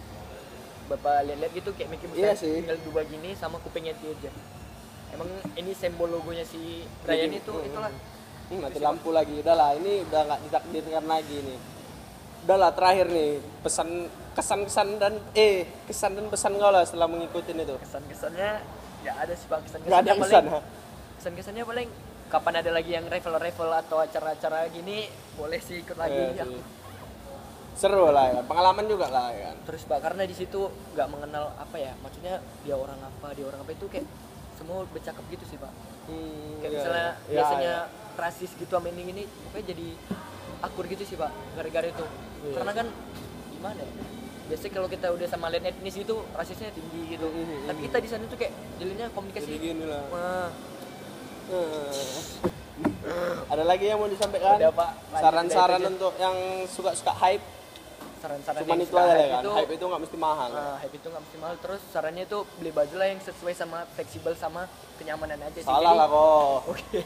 bapak 0.85 1.25
lihat-lihat 1.25 1.53
gitu 1.55 1.71
kayak 1.73 1.89
Mickey 1.91 2.07
Mouse 2.07 2.19
Iya 2.19 2.31
kan 2.31 2.37
sih. 2.39 2.55
tinggal 2.61 2.79
dua 2.85 3.03
gini 3.05 3.31
sama 3.35 3.57
kupingnya 3.59 3.95
dia 3.97 4.13
aja. 4.13 4.31
Emang 5.15 5.29
ini 5.55 5.73
simbol 5.73 6.09
logonya 6.11 6.45
si 6.45 6.85
Brian 7.03 7.31
Mickey- 7.31 7.41
itu 7.41 7.53
hmm, 7.55 7.69
itulah. 7.71 7.93
Hmm, 8.45 8.61
mati 8.61 8.79
lampu 8.79 9.09
lagi. 9.11 9.35
Udahlah 9.41 9.71
ini 9.75 10.05
udah 10.05 10.21
nggak 10.27 10.41
ditakdirkan 10.45 11.05
lagi 11.07 11.37
nih. 11.41 11.59
Udahlah 12.45 12.71
terakhir 12.77 13.07
nih. 13.09 13.31
Pesan 13.65 13.89
kesan 14.35 14.61
kesan 14.67 14.89
dan 14.99 15.15
eh 15.33 15.65
kesan 15.87 16.13
dan 16.19 16.27
pesan 16.29 16.53
kau 16.59 16.69
lah 16.69 16.85
setelah 16.85 17.09
mengikuti 17.09 17.55
itu. 17.55 17.75
Kesan-kesannya 17.81 18.51
ya 19.01 19.13
ada 19.17 19.33
sih 19.33 19.47
pak. 19.49 19.59
Kesan-kesannya 19.65 19.89
nggak 19.89 20.01
ada 20.05 20.13
paling 20.13 20.25
kesan 20.29 20.45
ha? 20.51 20.61
kesan-kesannya 21.17 21.65
paling 21.65 21.89
kapan 22.29 22.55
ada 22.61 22.71
lagi 22.75 22.91
yang 22.93 23.07
revel-revel 23.07 23.71
atau 23.71 23.97
acara-acara 24.03 24.67
gini 24.69 25.07
boleh 25.39 25.61
sih 25.63 25.81
ikut 25.81 25.95
lagi 25.95 26.19
Iya 26.35 26.43
ya. 26.43 26.47
Seru 27.75 28.07
lah 28.15 28.31
ya 28.31 28.41
pengalaman 28.47 28.87
juga 28.87 29.11
lah 29.11 29.35
ya. 29.35 29.51
Terus 29.67 29.83
pak 29.87 29.99
karena 29.99 30.23
di 30.25 30.35
situ 30.35 30.71
nggak 30.95 31.09
mengenal 31.11 31.53
apa 31.59 31.77
ya 31.77 31.93
maksudnya 32.01 32.39
dia 32.63 32.75
orang 32.79 32.99
apa 33.03 33.35
dia 33.35 33.45
orang 33.51 33.61
apa 33.67 33.71
itu 33.75 33.87
kayak 33.91 34.07
semua 34.55 34.87
bercakap 34.95 35.25
gitu 35.29 35.45
sih 35.45 35.59
pak. 35.59 35.73
Hmm, 36.07 36.63
kayak 36.63 36.71
iya, 36.71 36.79
misalnya 36.79 37.09
iya. 37.11 37.35
biasanya 37.35 37.75
Iya, 37.85 38.21
rasis 38.21 38.51
gitu 38.55 38.71
sama 38.71 38.87
ini 38.95 39.03
ini 39.11 39.23
pokoknya 39.27 39.67
jadi 39.75 39.89
akur 40.63 40.85
gitu 40.87 41.03
sih 41.03 41.17
pak 41.19 41.35
gara-gara 41.59 41.87
itu. 41.91 42.07
Iya. 42.45 42.61
karena 42.61 42.73
kan 42.77 42.87
gimana 43.57 43.81
ya 43.81 43.89
biasanya 44.45 44.73
kalau 44.77 44.89
kita 44.93 45.07
udah 45.09 45.25
sama 45.25 45.49
lain 45.49 45.65
etnis 45.65 45.97
itu 45.97 46.15
rasisnya 46.37 46.69
tinggi 46.77 47.17
gitu. 47.17 47.25
Mhm, 47.25 47.65
tapi 47.65 47.81
kita 47.89 47.97
di 48.05 48.09
sana 48.13 48.25
tuh 48.29 48.37
kayak 48.37 48.53
jadinya 48.77 49.09
jadi 49.09 49.17
komunikasi 49.17 49.51
gini 49.57 49.85
lah. 49.89 50.05
Hmm. 50.13 50.49
ada 53.53 53.65
lagi 53.65 53.85
yang 53.89 54.01
mau 54.01 54.09
disampaikan? 54.09 54.57
Udah, 54.57 54.73
Pak. 54.73 54.91
Lanjut, 55.13 55.23
saran-saran 55.23 55.83
untuk 55.85 56.13
yang 56.17 56.37
suka-suka 56.69 57.13
hype 57.21 57.45
saran-saran 58.25 58.61
cuman 58.65 58.81
itu 58.81 58.97
aja 58.97 59.17
ya 59.21 59.29
kan 59.29 59.43
itu, 59.45 59.51
hype 59.53 59.73
itu 59.77 59.85
nggak 59.85 60.03
mesti 60.09 60.17
mahal. 60.17 60.51
Nah, 60.57 60.77
hype 60.81 60.97
itu 60.97 61.07
nggak 61.13 61.23
mesti 61.29 61.37
mahal. 61.45 61.55
Terus 61.61 61.83
sarannya 61.93 62.25
itu 62.25 62.39
beli 62.57 62.71
baju 62.73 62.95
lah 62.97 63.09
yang 63.13 63.21
sesuai 63.21 63.53
sama 63.53 63.79
fleksibel 63.93 64.33
sama 64.33 64.63
kenyamanan 64.97 65.41
aja 65.45 65.61
sih. 65.61 65.69
Salah 65.69 65.93
lah 65.93 66.07
kok. 66.09 66.57
Oke. 66.73 67.01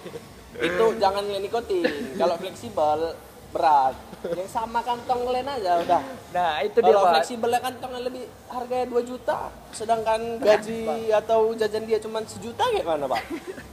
Itu 0.63 0.85
jangan 1.03 1.25
nikotin. 1.27 1.83
Kalau 2.15 2.35
fleksibel 2.39 3.19
berat. 3.51 3.95
Yang 4.35 4.51
sama 4.51 4.79
kantong 4.87 5.27
len 5.31 5.47
aja 5.47 5.83
udah. 5.83 6.03
Nah 6.35 6.53
itu 6.63 6.79
dia 6.79 6.91
kalau 6.93 7.03
pak. 7.03 7.13
fleksibelnya 7.19 7.61
kantongnya 7.65 8.01
lebih 8.07 8.25
harganya 8.51 8.87
2 8.91 9.11
juta 9.11 9.37
sedangkan 9.73 10.21
gaji 10.43 11.11
atau 11.15 11.55
jajan 11.55 11.85
dia 11.87 11.99
cuma 12.03 12.23
sejuta 12.29 12.63
kayak 12.71 12.87
mana 12.87 13.07
pak? 13.09 13.23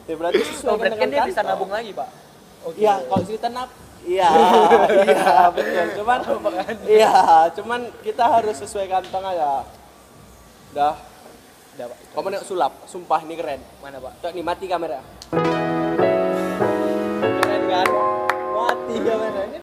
Ya 0.05 0.15
berarti 0.15 0.41
oh, 0.41 0.47
sesuai 0.47 0.77
berarti 0.79 0.97
kan 1.01 1.09
dia 1.11 1.21
bisa 1.27 1.41
kantong. 1.43 1.59
nabung 1.59 1.71
lagi 1.73 1.91
pak? 1.91 2.09
Oke. 2.65 2.81
Iya, 2.81 2.93
kalau 3.05 3.23
cerita 3.25 3.47
nap, 3.53 3.69
iya, 4.05 4.29
iya 5.09 5.49
betul. 5.49 5.85
Cuman, 6.01 6.19
iya, 6.85 7.13
cuman 7.57 7.81
kita 8.05 8.23
harus 8.25 8.55
sesuai 8.61 8.85
kantong 8.89 9.25
aja. 9.25 9.65
Dah, 10.73 10.95
udah 11.75 11.85
pak 11.91 11.97
kamu 12.15 12.27
nengok 12.31 12.47
sulap, 12.47 12.73
sumpah 12.87 13.19
ini 13.25 13.35
keren. 13.35 13.61
mana 13.83 13.99
pak 13.99 14.13
Tuh 14.23 14.31
nih 14.31 14.43
mati 14.45 14.65
kamera. 14.69 14.99
Keren 17.19 17.63
kan? 17.67 17.87
Mati 18.53 18.95
kamera. 19.01 19.45